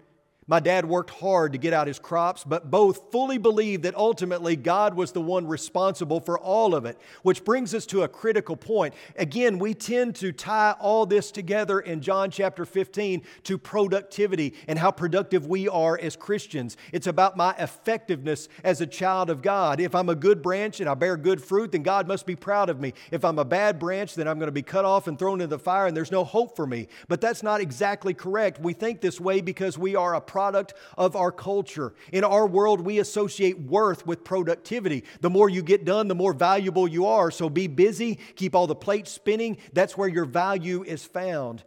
My 0.49 0.61
dad 0.61 0.85
worked 0.85 1.09
hard 1.09 1.51
to 1.51 1.57
get 1.57 1.73
out 1.73 1.87
his 1.87 1.99
crops, 1.99 2.45
but 2.45 2.71
both 2.71 3.11
fully 3.11 3.37
believed 3.37 3.83
that 3.83 3.95
ultimately 3.97 4.55
God 4.55 4.93
was 4.93 5.11
the 5.11 5.21
one 5.21 5.45
responsible 5.45 6.21
for 6.21 6.39
all 6.39 6.73
of 6.73 6.85
it, 6.85 6.97
which 7.21 7.43
brings 7.43 7.73
us 7.73 7.85
to 7.87 8.03
a 8.03 8.07
critical 8.07 8.55
point. 8.55 8.93
Again, 9.17 9.59
we 9.59 9.73
tend 9.73 10.15
to 10.15 10.31
tie 10.31 10.73
all 10.79 11.05
this 11.05 11.31
together 11.31 11.81
in 11.81 11.99
John 11.99 12.31
chapter 12.31 12.63
15 12.63 13.23
to 13.43 13.57
productivity 13.57 14.53
and 14.69 14.79
how 14.79 14.89
productive 14.89 15.47
we 15.47 15.67
are 15.67 15.99
as 16.01 16.15
Christians. 16.15 16.77
It's 16.93 17.07
about 17.07 17.35
my 17.35 17.53
effectiveness 17.59 18.47
as 18.63 18.79
a 18.79 18.87
child 18.87 19.29
of 19.29 19.41
God. 19.41 19.81
If 19.81 19.93
I'm 19.93 20.07
a 20.07 20.15
good 20.15 20.41
branch 20.41 20.79
and 20.79 20.87
I 20.87 20.93
bear 20.93 21.17
good 21.17 21.43
fruit, 21.43 21.73
then 21.73 21.83
God 21.83 22.07
must 22.07 22.25
be 22.25 22.37
proud 22.37 22.69
of 22.69 22.79
me. 22.79 22.93
If 23.11 23.25
I'm 23.25 23.37
a 23.37 23.45
bad 23.45 23.79
branch, 23.79 24.15
then 24.15 24.29
I'm 24.29 24.39
going 24.39 24.47
to 24.47 24.53
be 24.53 24.61
cut 24.61 24.85
off 24.85 25.07
and 25.07 25.19
thrown 25.19 25.41
into 25.41 25.57
the 25.57 25.59
fire 25.59 25.87
and 25.87 25.97
there's 25.97 26.11
no 26.11 26.23
hope 26.23 26.55
for 26.55 26.65
me. 26.65 26.87
But 27.09 27.19
that's 27.19 27.43
not 27.43 27.59
exactly 27.59 28.13
correct. 28.13 28.61
We 28.61 28.71
think 28.71 29.01
this 29.01 29.19
way 29.19 29.41
because 29.41 29.77
we 29.77 29.97
are 29.97 30.15
a 30.15 30.21
product 30.37 30.75
of 30.99 31.15
our 31.15 31.31
culture. 31.31 31.95
In 32.11 32.23
our 32.23 32.45
world, 32.45 32.81
we 32.81 32.99
associate 32.99 33.59
worth 33.59 34.05
with 34.05 34.23
productivity. 34.23 35.03
The 35.19 35.31
more 35.31 35.49
you 35.49 35.63
get 35.63 35.83
done, 35.83 36.07
the 36.07 36.13
more 36.13 36.31
valuable 36.31 36.87
you 36.87 37.07
are. 37.07 37.31
So 37.31 37.49
be 37.49 37.65
busy, 37.65 38.19
keep 38.35 38.53
all 38.53 38.67
the 38.67 38.75
plates 38.75 39.09
spinning. 39.09 39.57
That's 39.73 39.97
where 39.97 40.07
your 40.07 40.25
value 40.25 40.83
is 40.83 41.03
found. 41.03 41.63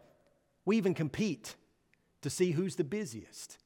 We 0.64 0.76
even 0.76 0.94
compete 0.94 1.56
to 2.22 2.30
see 2.30 2.52
who's 2.52 2.76
the 2.76 2.84
busiest. 2.84 3.58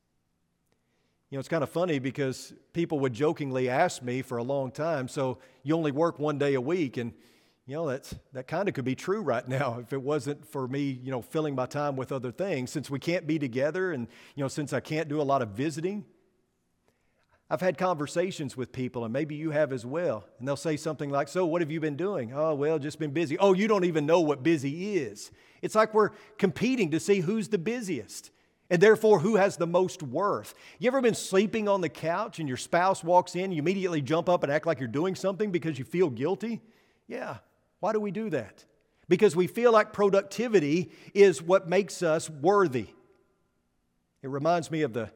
You 1.29 1.37
know, 1.37 1.41
it's 1.41 1.51
kind 1.51 1.63
of 1.63 1.69
funny 1.69 1.99
because 1.99 2.55
people 2.73 2.99
would 3.01 3.13
jokingly 3.13 3.69
ask 3.69 4.03
me 4.03 4.23
for 4.23 4.39
a 4.39 4.43
long 4.43 4.71
time, 4.71 5.07
so 5.07 5.37
you 5.65 5.77
only 5.77 5.93
work 5.93 6.19
one 6.19 6.39
day 6.39 6.55
a 6.55 6.63
week. 6.63 6.97
And 6.97 7.13
you 7.67 7.75
know, 7.75 7.89
that's, 7.89 8.15
that 8.33 8.47
kind 8.47 8.69
of 8.69 8.75
could 8.75 8.85
be 8.85 8.95
true 8.95 9.23
right 9.23 9.47
now 9.49 9.79
if 9.81 9.93
it 9.93 10.03
wasn't 10.03 10.47
for 10.47 10.69
me, 10.69 11.01
you 11.03 11.11
know, 11.11 11.23
filling 11.23 11.55
my 11.55 11.67
time 11.67 11.97
with 11.97 12.13
other 12.13 12.31
things. 12.31 12.71
Since 12.71 12.91
we 12.91 12.99
can't 12.99 13.27
be 13.27 13.39
together 13.39 13.93
and, 13.93 14.07
you 14.35 14.43
know, 14.43 14.49
since 14.49 14.73
I 14.73 14.81
can't 14.81 15.09
do 15.09 15.21
a 15.21 15.23
lot 15.23 15.41
of 15.41 15.51
visiting, 15.51 16.05
I've 17.51 17.61
had 17.61 17.77
conversations 17.77 18.57
with 18.57 18.73
people, 18.73 19.05
and 19.05 19.13
maybe 19.13 19.35
you 19.35 19.51
have 19.51 19.73
as 19.73 19.85
well. 19.85 20.25
And 20.39 20.49
they'll 20.49 20.57
say 20.57 20.77
something 20.77 21.11
like, 21.11 21.29
So, 21.29 21.45
what 21.45 21.61
have 21.61 21.71
you 21.71 21.79
been 21.79 21.97
doing? 21.97 22.33
Oh, 22.35 22.55
well, 22.55 22.79
just 22.79 22.99
been 22.99 23.13
busy. 23.13 23.39
Oh, 23.39 23.53
you 23.53 23.69
don't 23.69 23.85
even 23.85 24.07
know 24.07 24.21
what 24.21 24.43
busy 24.43 24.97
is. 24.97 25.31
It's 25.61 25.75
like 25.75 25.95
we're 25.95 26.11
competing 26.39 26.91
to 26.93 27.01
see 27.01 27.21
who's 27.21 27.49
the 27.49 27.59
busiest 27.59 28.31
and 28.71 28.81
therefore 28.81 29.21
who 29.21 29.37
has 29.37 29.57
the 29.57 29.67
most 29.67 30.03
worth. 30.03 30.55
You 30.79 30.89
ever 30.89 31.03
been 31.03 31.15
sleeping 31.15 31.69
on 31.69 31.81
the 31.81 31.89
couch 31.89 32.39
and 32.39 32.49
your 32.49 32.57
spouse 32.57 33.05
walks 33.05 33.37
in, 33.37 33.53
you 33.53 33.59
immediately 33.59 34.01
jump 34.01 34.29
up 34.29 34.43
and 34.43 34.51
act 34.51 34.67
like 34.67 34.79
you're 34.79 34.89
doing 34.89 35.15
something 35.15 35.51
because 35.51 35.79
you 35.79 35.85
feel 35.85 36.09
guilty? 36.09 36.63
Yeah, 37.07 37.37
why 37.85 37.93
do 37.93 38.01
we 38.01 38.13
do 38.13 38.31
that? 38.31 38.65
Because 39.11 39.37
we 39.37 39.47
feel 39.47 39.71
like 39.71 39.93
productivity 39.93 40.91
is 41.13 41.43
what 41.43 41.69
makes 41.69 42.03
us 42.03 42.31
worthy. 42.31 42.87
It 44.23 44.31
reminds 44.31 44.71
me 44.71 44.81
of 44.81 44.95
the, 44.95 45.11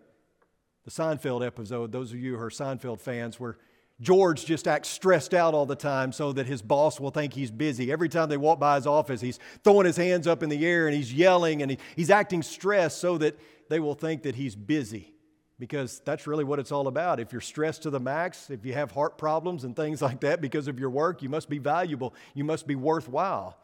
the 0.84 0.90
Seinfeld 0.90 1.46
episode, 1.46 1.92
those 1.92 2.12
of 2.12 2.18
you 2.18 2.36
who 2.36 2.42
are 2.42 2.50
Seinfeld 2.50 3.00
fans, 3.00 3.40
where 3.40 3.56
George 4.02 4.44
just 4.44 4.68
acts 4.68 4.90
stressed 4.90 5.32
out 5.32 5.54
all 5.54 5.64
the 5.64 5.76
time 5.76 6.12
so 6.12 6.30
that 6.34 6.44
his 6.44 6.60
boss 6.60 7.00
will 7.00 7.10
think 7.10 7.32
he's 7.32 7.50
busy. 7.50 7.90
Every 7.90 8.10
time 8.10 8.28
they 8.28 8.36
walk 8.36 8.60
by 8.60 8.74
his 8.74 8.86
office, 8.86 9.22
he's 9.22 9.38
throwing 9.64 9.86
his 9.86 9.96
hands 9.96 10.26
up 10.26 10.42
in 10.42 10.50
the 10.50 10.66
air 10.66 10.88
and 10.88 10.94
he's 10.94 11.10
yelling 11.10 11.62
and 11.62 11.70
he, 11.70 11.78
he's 11.96 12.10
acting 12.10 12.42
stressed 12.42 12.98
so 12.98 13.16
that 13.16 13.40
they 13.70 13.80
will 13.80 13.94
think 13.94 14.24
that 14.24 14.34
he's 14.34 14.54
busy 14.54 15.14
because 15.58 16.00
that's 16.04 16.26
really 16.26 16.44
what 16.44 16.58
it's 16.58 16.70
all 16.70 16.86
about. 16.86 17.18
If 17.18 17.32
you're 17.32 17.40
stressed 17.40 17.82
to 17.82 17.90
the 17.90 18.00
max, 18.00 18.50
if 18.50 18.64
you 18.64 18.74
have 18.74 18.92
heart 18.92 19.18
problems 19.18 19.64
and 19.64 19.74
things 19.74 20.00
like 20.08 20.20
that 20.20 20.40
because 20.40 20.68
of 20.68 20.78
your 20.78 20.90
work, 20.90 21.22
you 21.22 21.28
must 21.28 21.48
be 21.48 21.58
valuable, 21.58 22.14
you 22.34 22.44
must 22.44 22.66
be 22.66 22.74
worthwhile. 22.74 23.56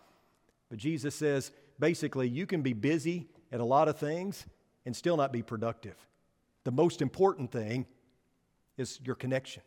But 0.70 0.78
Jesus 0.78 1.14
says 1.14 1.52
basically, 1.78 2.28
you 2.28 2.46
can 2.46 2.62
be 2.62 2.72
busy 2.72 3.28
at 3.52 3.60
a 3.60 3.64
lot 3.64 3.88
of 3.88 3.98
things 3.98 4.44
and 4.84 4.94
still 4.94 5.16
not 5.16 5.32
be 5.32 5.42
productive. 5.42 5.96
The 6.64 6.72
most 6.72 7.02
important 7.02 7.52
thing 7.52 7.86
is 8.76 8.98
your 9.04 9.14
connection, 9.14 9.62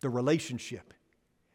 the 0.00 0.10
relationship. 0.10 0.92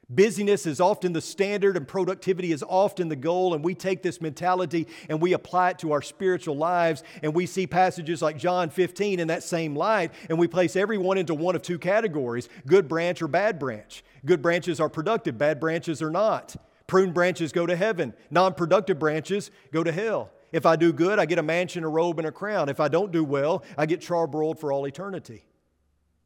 Busyness 0.10 0.66
is 0.66 0.82
often 0.82 1.14
the 1.14 1.22
standard 1.22 1.78
and 1.78 1.88
productivity 1.88 2.52
is 2.52 2.64
often 2.68 3.10
the 3.10 3.16
goal. 3.16 3.54
And 3.54 3.64
we 3.64 3.76
take 3.76 4.02
this 4.02 4.20
mentality 4.20 4.88
and 5.08 5.22
we 5.22 5.34
apply 5.34 5.72
it 5.72 5.80
to 5.80 5.92
our 5.92 6.02
spiritual 6.02 6.58
lives. 6.58 7.04
And 7.22 7.36
we 7.36 7.46
see 7.46 7.68
passages 7.68 8.22
like 8.22 8.38
John 8.38 8.72
15 8.72 9.20
in 9.20 9.28
that 9.28 9.44
same 9.44 9.76
light. 9.76 10.12
And 10.28 10.40
we 10.40 10.48
place 10.48 10.76
everyone 10.76 11.20
into 11.20 11.36
one 11.36 11.56
of 11.56 11.62
two 11.62 11.78
categories 11.78 12.50
good 12.66 12.88
branch 12.88 13.22
or 13.22 13.28
bad 13.28 13.60
branch. 13.60 14.04
Good 14.26 14.42
branches 14.42 14.80
are 14.80 14.90
productive, 14.90 15.38
bad 15.38 15.60
branches 15.60 16.02
are 16.02 16.12
not. 16.12 16.56
Prune 16.88 17.14
branches 17.14 17.52
go 17.52 17.68
to 17.68 17.76
heaven, 17.76 18.14
non 18.32 18.56
productive 18.56 18.98
branches 18.98 19.52
go 19.72 19.84
to 19.84 19.92
hell. 19.92 20.32
If 20.52 20.66
I 20.66 20.76
do 20.76 20.92
good, 20.92 21.20
I 21.20 21.28
get 21.28 21.38
a 21.38 21.44
mansion, 21.44 21.84
a 21.84 21.90
robe, 21.90 22.18
and 22.18 22.28
a 22.28 22.32
crown. 22.32 22.70
If 22.70 22.80
I 22.80 22.88
don't 22.88 23.12
do 23.12 23.24
well, 23.24 23.64
I 23.78 23.86
get 23.86 24.02
charbroiled 24.02 24.60
for 24.60 24.72
all 24.72 24.88
eternity. 24.88 25.46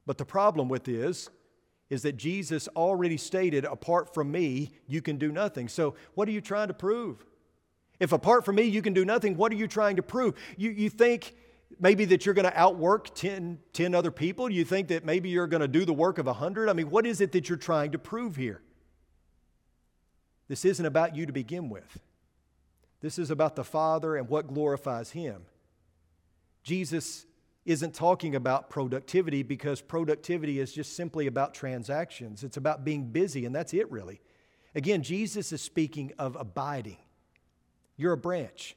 But 0.06 0.18
the 0.18 0.26
problem 0.26 0.70
with 0.70 0.86
this 0.86 1.30
is 1.94 2.02
that 2.02 2.18
Jesus 2.18 2.68
already 2.76 3.18
stated, 3.18 3.66
apart 3.66 4.14
from 4.14 4.32
me, 4.32 4.72
you 4.88 5.02
can 5.02 5.18
do 5.18 5.32
nothing. 5.32 5.68
So, 5.70 5.96
what 6.16 6.28
are 6.28 6.32
you 6.32 6.42
trying 6.42 6.68
to 6.68 6.74
prove? 6.74 7.24
If 8.00 8.12
apart 8.12 8.44
from 8.44 8.56
me, 8.56 8.64
you 8.64 8.82
can 8.82 8.94
do 8.94 9.06
nothing, 9.06 9.38
what 9.38 9.52
are 9.52 9.56
you 9.56 9.68
trying 9.68 9.96
to 9.98 10.04
prove? 10.04 10.34
You, 10.58 10.72
you 10.72 10.90
think 10.90 11.36
maybe 11.80 12.06
that 12.06 12.26
you're 12.26 12.34
going 12.34 12.50
to 12.50 12.60
outwork 12.60 13.14
10, 13.14 13.60
10 13.72 13.96
other 13.96 14.12
people? 14.12 14.50
You 14.50 14.66
think 14.66 14.88
that 14.88 15.06
maybe 15.06 15.30
you're 15.30 15.48
going 15.48 15.62
to 15.62 15.68
do 15.68 15.86
the 15.86 15.94
work 15.94 16.18
of 16.18 16.26
100? 16.26 16.68
I 16.68 16.74
mean, 16.74 16.90
what 16.90 17.06
is 17.06 17.22
it 17.22 17.32
that 17.34 17.48
you're 17.48 17.58
trying 17.58 17.92
to 17.92 18.00
prove 18.00 18.36
here? 18.36 18.62
This 20.48 20.66
isn't 20.66 20.86
about 20.86 21.16
you 21.16 21.28
to 21.28 21.32
begin 21.32 21.70
with. 21.70 22.00
This 23.02 23.20
is 23.20 23.30
about 23.30 23.56
the 23.56 23.64
Father 23.64 24.16
and 24.16 24.28
what 24.28 24.48
glorifies 24.48 25.12
Him. 25.12 25.44
Jesus 26.64 27.26
isn't 27.66 27.94
talking 27.94 28.36
about 28.36 28.70
productivity 28.70 29.44
because 29.44 29.82
productivity 29.82 30.60
is 30.60 30.74
just 30.74 30.96
simply 30.96 31.28
about 31.28 31.54
transactions. 31.54 32.44
It's 32.44 32.58
about 32.58 32.84
being 32.84 33.06
busy, 33.06 33.46
and 33.46 33.56
that's 33.56 33.74
it 33.74 33.90
really. 33.92 34.22
Again, 34.76 35.04
Jesus 35.04 35.52
is 35.52 35.62
speaking 35.62 36.12
of 36.20 36.36
abiding. 36.36 36.98
You're 37.96 38.14
a 38.14 38.18
branch, 38.18 38.76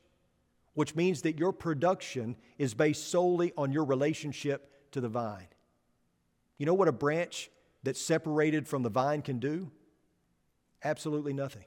which 0.75 0.95
means 0.95 1.23
that 1.23 1.39
your 1.39 1.53
production 1.53 2.37
is 2.59 2.75
based 2.75 3.11
solely 3.11 3.53
on 3.57 3.73
your 3.73 3.85
relationship 3.85 4.71
to 4.93 5.01
the 5.01 5.09
vine. 5.09 5.49
You 6.59 6.67
know 6.67 6.75
what 6.75 6.89
a 6.89 6.93
branch 6.93 7.51
that's 7.83 8.01
separated 8.01 8.69
from 8.69 8.83
the 8.83 8.91
vine 8.91 9.23
can 9.23 9.39
do? 9.39 9.71
Absolutely 10.85 11.33
nothing. 11.33 11.65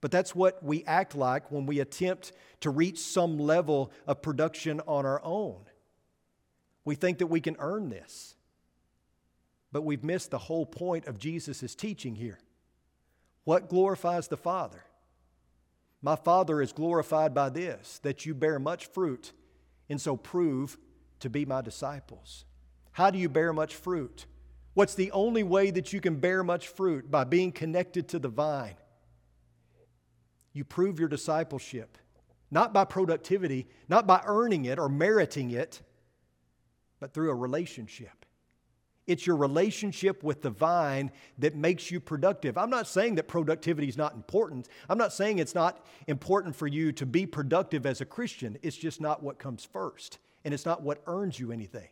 But 0.00 0.10
that's 0.10 0.34
what 0.34 0.62
we 0.62 0.84
act 0.84 1.14
like 1.14 1.50
when 1.50 1.66
we 1.66 1.80
attempt 1.80 2.32
to 2.60 2.70
reach 2.70 2.98
some 2.98 3.38
level 3.38 3.92
of 4.06 4.22
production 4.22 4.80
on 4.86 5.06
our 5.06 5.20
own. 5.24 5.64
We 6.86 6.94
think 6.94 7.18
that 7.18 7.26
we 7.26 7.42
can 7.42 7.56
earn 7.58 7.90
this. 7.90 8.34
But 9.72 9.82
we've 9.82 10.04
missed 10.04 10.30
the 10.30 10.38
whole 10.38 10.64
point 10.64 11.06
of 11.06 11.18
Jesus' 11.18 11.74
teaching 11.74 12.14
here. 12.14 12.38
What 13.44 13.68
glorifies 13.68 14.28
the 14.28 14.38
Father? 14.38 14.82
My 16.00 16.16
Father 16.16 16.62
is 16.62 16.72
glorified 16.72 17.34
by 17.34 17.50
this, 17.50 17.98
that 17.98 18.24
you 18.24 18.34
bear 18.34 18.58
much 18.58 18.86
fruit, 18.86 19.32
and 19.90 20.00
so 20.00 20.16
prove 20.16 20.78
to 21.20 21.28
be 21.28 21.44
my 21.44 21.60
disciples. 21.60 22.46
How 22.92 23.10
do 23.10 23.18
you 23.18 23.28
bear 23.28 23.52
much 23.52 23.74
fruit? 23.74 24.24
What's 24.72 24.94
the 24.94 25.10
only 25.10 25.42
way 25.42 25.70
that 25.70 25.92
you 25.92 26.00
can 26.00 26.16
bear 26.16 26.42
much 26.42 26.68
fruit? 26.68 27.10
By 27.10 27.24
being 27.24 27.52
connected 27.52 28.08
to 28.08 28.18
the 28.18 28.28
vine. 28.28 28.76
You 30.52 30.64
prove 30.64 30.98
your 30.98 31.08
discipleship 31.08 31.98
not 32.50 32.72
by 32.72 32.84
productivity, 32.84 33.66
not 33.88 34.06
by 34.06 34.22
earning 34.24 34.66
it 34.66 34.78
or 34.78 34.88
meriting 34.88 35.50
it, 35.50 35.82
but 37.00 37.12
through 37.12 37.30
a 37.30 37.34
relationship. 37.34 38.24
It's 39.06 39.26
your 39.26 39.36
relationship 39.36 40.24
with 40.24 40.42
the 40.42 40.50
vine 40.50 41.12
that 41.38 41.54
makes 41.54 41.90
you 41.90 42.00
productive. 42.00 42.58
I'm 42.58 42.70
not 42.70 42.88
saying 42.88 43.14
that 43.16 43.28
productivity 43.28 43.88
is 43.88 43.96
not 43.96 44.14
important. 44.14 44.68
I'm 44.88 44.98
not 44.98 45.12
saying 45.12 45.38
it's 45.38 45.54
not 45.54 45.84
important 46.08 46.56
for 46.56 46.66
you 46.66 46.90
to 46.92 47.06
be 47.06 47.24
productive 47.24 47.86
as 47.86 48.00
a 48.00 48.04
Christian. 48.04 48.58
It's 48.62 48.76
just 48.76 49.00
not 49.00 49.22
what 49.22 49.38
comes 49.38 49.64
first, 49.64 50.18
and 50.44 50.52
it's 50.52 50.66
not 50.66 50.82
what 50.82 51.02
earns 51.06 51.38
you 51.38 51.52
anything. 51.52 51.88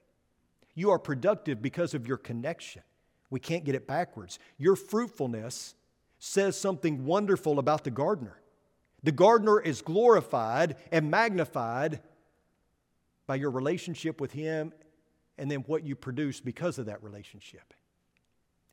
You 0.74 0.90
are 0.90 0.98
productive 0.98 1.62
because 1.62 1.94
of 1.94 2.08
your 2.08 2.16
connection. 2.16 2.82
We 3.30 3.38
can't 3.38 3.64
get 3.64 3.76
it 3.76 3.86
backwards. 3.86 4.40
Your 4.58 4.74
fruitfulness 4.74 5.74
says 6.18 6.58
something 6.58 7.04
wonderful 7.04 7.60
about 7.60 7.84
the 7.84 7.90
gardener. 7.90 8.40
The 9.04 9.12
gardener 9.12 9.60
is 9.60 9.82
glorified 9.82 10.76
and 10.90 11.10
magnified 11.10 12.00
by 13.26 13.36
your 13.36 13.50
relationship 13.50 14.20
with 14.20 14.32
him 14.32 14.72
and 15.38 15.50
then 15.50 15.60
what 15.60 15.84
you 15.84 15.96
produce 15.96 16.40
because 16.40 16.78
of 16.78 16.86
that 16.86 17.02
relationship. 17.02 17.74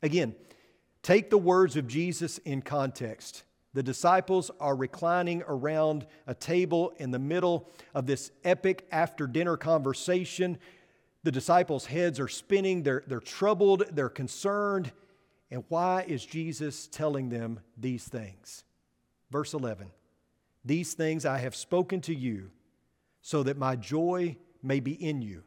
Again, 0.02 0.34
take 1.02 1.30
the 1.30 1.38
words 1.38 1.76
of 1.76 1.86
Jesus 1.86 2.38
in 2.38 2.62
context. 2.62 3.44
The 3.74 3.82
disciples 3.82 4.50
are 4.60 4.76
reclining 4.76 5.42
around 5.46 6.06
a 6.26 6.34
table 6.34 6.92
in 6.98 7.10
the 7.10 7.18
middle 7.18 7.70
of 7.94 8.06
this 8.06 8.30
epic 8.44 8.86
after 8.92 9.26
dinner 9.26 9.56
conversation. 9.56 10.58
The 11.22 11.32
disciples' 11.32 11.86
heads 11.86 12.20
are 12.20 12.28
spinning, 12.28 12.82
they're, 12.82 13.02
they're 13.06 13.20
troubled, 13.20 13.84
they're 13.92 14.08
concerned. 14.08 14.92
And 15.50 15.64
why 15.68 16.04
is 16.06 16.24
Jesus 16.24 16.86
telling 16.86 17.28
them 17.28 17.60
these 17.76 18.04
things? 18.04 18.64
Verse 19.30 19.54
11 19.54 19.90
These 20.64 20.94
things 20.94 21.24
I 21.24 21.38
have 21.38 21.56
spoken 21.56 22.00
to 22.02 22.14
you 22.14 22.50
so 23.22 23.42
that 23.44 23.56
my 23.56 23.76
joy 23.76 24.36
may 24.62 24.80
be 24.80 24.92
in 24.92 25.22
you 25.22 25.44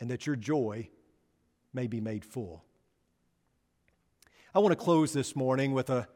and 0.00 0.10
that 0.10 0.26
your 0.26 0.36
joy 0.36 0.88
may 1.72 1.86
be 1.86 2.00
made 2.00 2.24
full. 2.24 2.64
I 4.54 4.58
want 4.58 4.72
to 4.72 4.76
close 4.76 5.12
this 5.12 5.36
morning 5.36 5.72
with 5.72 5.90
a, 5.90 6.08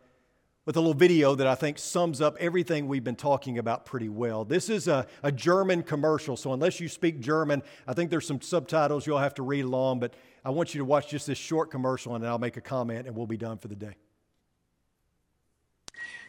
with 0.65 0.77
a 0.77 0.81
little 0.81 0.95
video 0.95 1.37
that 1.37 1.47
I 1.47 1.55
think 1.55 1.79
sums 1.79 2.21
up 2.21 2.37
everything 2.41 2.89
we've 2.89 3.05
been 3.05 3.15
talking 3.15 3.59
about 3.59 3.85
pretty 3.85 4.09
well. 4.09 4.45
This 4.45 4.69
is 4.69 4.89
a, 4.89 5.07
a 5.23 5.31
German 5.31 5.83
commercial, 5.85 6.37
so 6.37 6.53
unless 6.53 6.81
you 6.81 6.89
speak 6.89 7.21
German, 7.21 7.63
I 7.87 7.93
think 7.93 8.11
there's 8.11 8.27
some 8.27 8.41
subtitles 8.41 9.07
you'll 9.07 9.19
have 9.19 9.35
to 9.35 9.43
read 9.43 9.65
along, 9.65 10.01
but 10.01 10.15
I 10.45 10.51
want 10.51 10.75
you 10.75 10.79
to 10.79 10.85
watch 10.85 11.11
just 11.11 11.27
this 11.27 11.39
short 11.39 11.71
commercial 11.71 12.15
and 12.15 12.25
then 12.25 12.31
I'll 12.31 12.39
make 12.39 12.57
a 12.57 12.63
comment 12.63 13.07
and 13.07 13.15
we'll 13.15 13.27
be 13.27 13.37
done 13.37 13.59
for 13.59 13.69
the 13.69 13.77
day. 13.77 13.95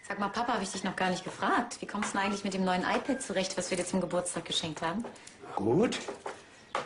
Sag 0.07 0.19
mal, 0.19 0.29
Papa, 0.29 0.53
habe 0.53 0.63
ich 0.63 0.71
dich 0.71 0.83
noch 0.83 0.95
gar 0.95 1.09
nicht 1.09 1.23
gefragt. 1.23 1.81
Wie 1.81 1.87
kommst 1.87 2.13
du 2.13 2.19
denn 2.19 2.27
eigentlich 2.27 2.43
mit 2.43 2.53
dem 2.53 2.63
neuen 2.63 2.83
iPad 2.83 3.23
zurecht, 3.23 3.57
was 3.57 3.71
wir 3.71 3.77
dir 3.77 3.85
zum 3.85 4.01
Geburtstag 4.01 4.45
geschenkt 4.45 4.83
haben? 4.83 5.03
Gut. 5.55 5.97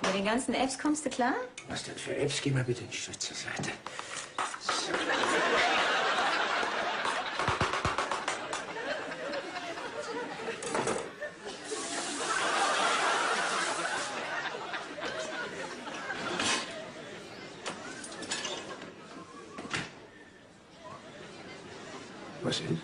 Mit 0.02 0.14
den 0.14 0.26
ganzen 0.26 0.54
Apps 0.54 0.78
kommst 0.78 1.06
du 1.06 1.10
klar? 1.10 1.36
Was 1.68 1.84
denn 1.84 1.96
für 1.96 2.16
Apps? 2.16 2.42
Geh 2.42 2.52
mal 2.52 2.64
bitte 2.64 2.84
ein 2.84 2.92
Stück 2.92 3.20
zur 3.22 3.36
Seite. 3.36 3.72
So. 4.62 4.94
Was 22.42 22.62
ist? 22.62 22.80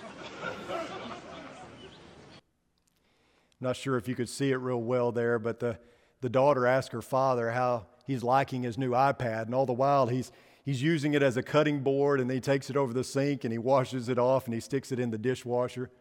Not 3.60 3.78
sure 3.78 3.98
if 3.98 4.08
you 4.08 4.14
could 4.16 4.30
see 4.30 4.52
it 4.52 4.58
real 4.58 4.82
well 4.82 5.12
there, 5.12 5.40
but 5.40 5.60
the, 5.60 5.78
the 6.26 6.30
daughter 6.30 6.66
asked 6.66 6.92
her 6.92 7.04
father 7.04 7.52
how 7.52 7.86
he's 8.08 8.24
liking 8.24 8.64
his 8.64 8.80
new 8.80 8.90
iPad, 8.90 9.44
and 9.46 9.54
all 9.54 9.68
the 9.68 9.74
while 9.74 10.08
he's, 10.08 10.32
he's 10.64 10.82
using 10.82 11.14
it 11.14 11.22
as 11.22 11.38
a 11.38 11.44
cutting 11.44 11.82
board, 11.82 12.20
and 12.20 12.32
he 12.32 12.40
takes 12.40 12.72
it 12.72 12.76
over 12.76 12.94
the 12.94 13.04
sink 13.04 13.44
and 13.44 13.52
he 13.52 13.60
washes 13.60 14.10
it 14.10 14.18
off 14.18 14.46
and 14.46 14.56
he 14.56 14.60
sticks 14.60 14.92
it 14.92 15.00
in 15.00 15.12
the 15.12 15.20
dishwasher. 15.20 15.92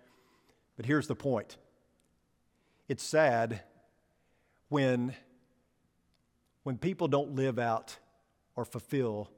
But 0.78 0.86
here's 0.86 1.08
the 1.08 1.14
point 1.14 1.58
it's 2.88 3.02
sad 3.02 3.60
when, 4.70 5.14
when 6.62 6.78
people 6.78 7.06
don't 7.06 7.34
live 7.34 7.58
out 7.58 7.98
or 8.56 8.64
fulfill 8.64 9.30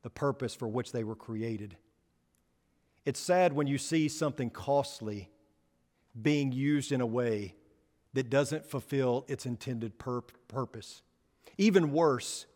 the 0.00 0.08
purpose 0.08 0.54
for 0.54 0.66
which 0.66 0.92
they 0.92 1.04
were 1.04 1.14
created. 1.14 1.76
It's 3.04 3.20
sad 3.20 3.52
when 3.52 3.66
you 3.66 3.76
see 3.76 4.08
something 4.08 4.48
costly 4.48 5.28
being 6.22 6.52
used 6.52 6.90
in 6.90 7.02
a 7.02 7.06
way 7.06 7.54
that 8.14 8.30
doesn't 8.30 8.66
fulfill 8.66 9.24
its 9.28 9.46
intended 9.46 9.98
pur- 9.98 10.22
purpose. 10.48 11.02
Even 11.58 11.92
worse, 11.92 12.46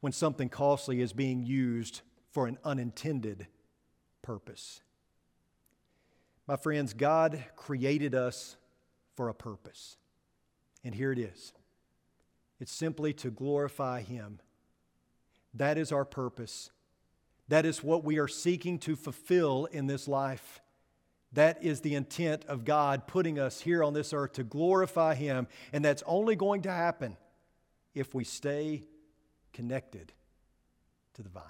when 0.00 0.12
something 0.12 0.50
costly 0.50 1.00
is 1.00 1.14
being 1.14 1.42
used 1.42 2.02
for 2.30 2.46
an 2.46 2.58
unintended 2.62 3.46
purpose. 4.20 4.82
My 6.46 6.56
friends, 6.56 6.92
God 6.92 7.42
created 7.56 8.14
us 8.14 8.56
for 9.14 9.30
a 9.30 9.34
purpose. 9.34 9.96
And 10.84 10.94
here 10.94 11.10
it 11.10 11.18
is 11.18 11.54
it's 12.60 12.72
simply 12.72 13.12
to 13.14 13.30
glorify 13.30 14.02
Him. 14.02 14.40
That 15.54 15.78
is 15.78 15.90
our 15.90 16.04
purpose. 16.04 16.70
That 17.48 17.64
is 17.64 17.82
what 17.82 18.04
we 18.04 18.18
are 18.18 18.28
seeking 18.28 18.78
to 18.80 18.96
fulfill 18.96 19.66
in 19.66 19.86
this 19.86 20.06
life. 20.06 20.60
That 21.34 21.62
is 21.62 21.80
the 21.80 21.94
intent 21.94 22.44
of 22.46 22.64
God 22.64 23.06
putting 23.06 23.38
us 23.38 23.60
here 23.60 23.82
on 23.84 23.92
this 23.92 24.12
earth 24.12 24.34
to 24.34 24.44
glorify 24.44 25.14
Him. 25.14 25.46
And 25.72 25.84
that's 25.84 26.02
only 26.06 26.36
going 26.36 26.62
to 26.62 26.70
happen 26.70 27.16
if 27.94 28.14
we 28.14 28.24
stay 28.24 28.84
connected 29.52 30.12
to 31.14 31.22
the 31.22 31.28
vine. 31.28 31.42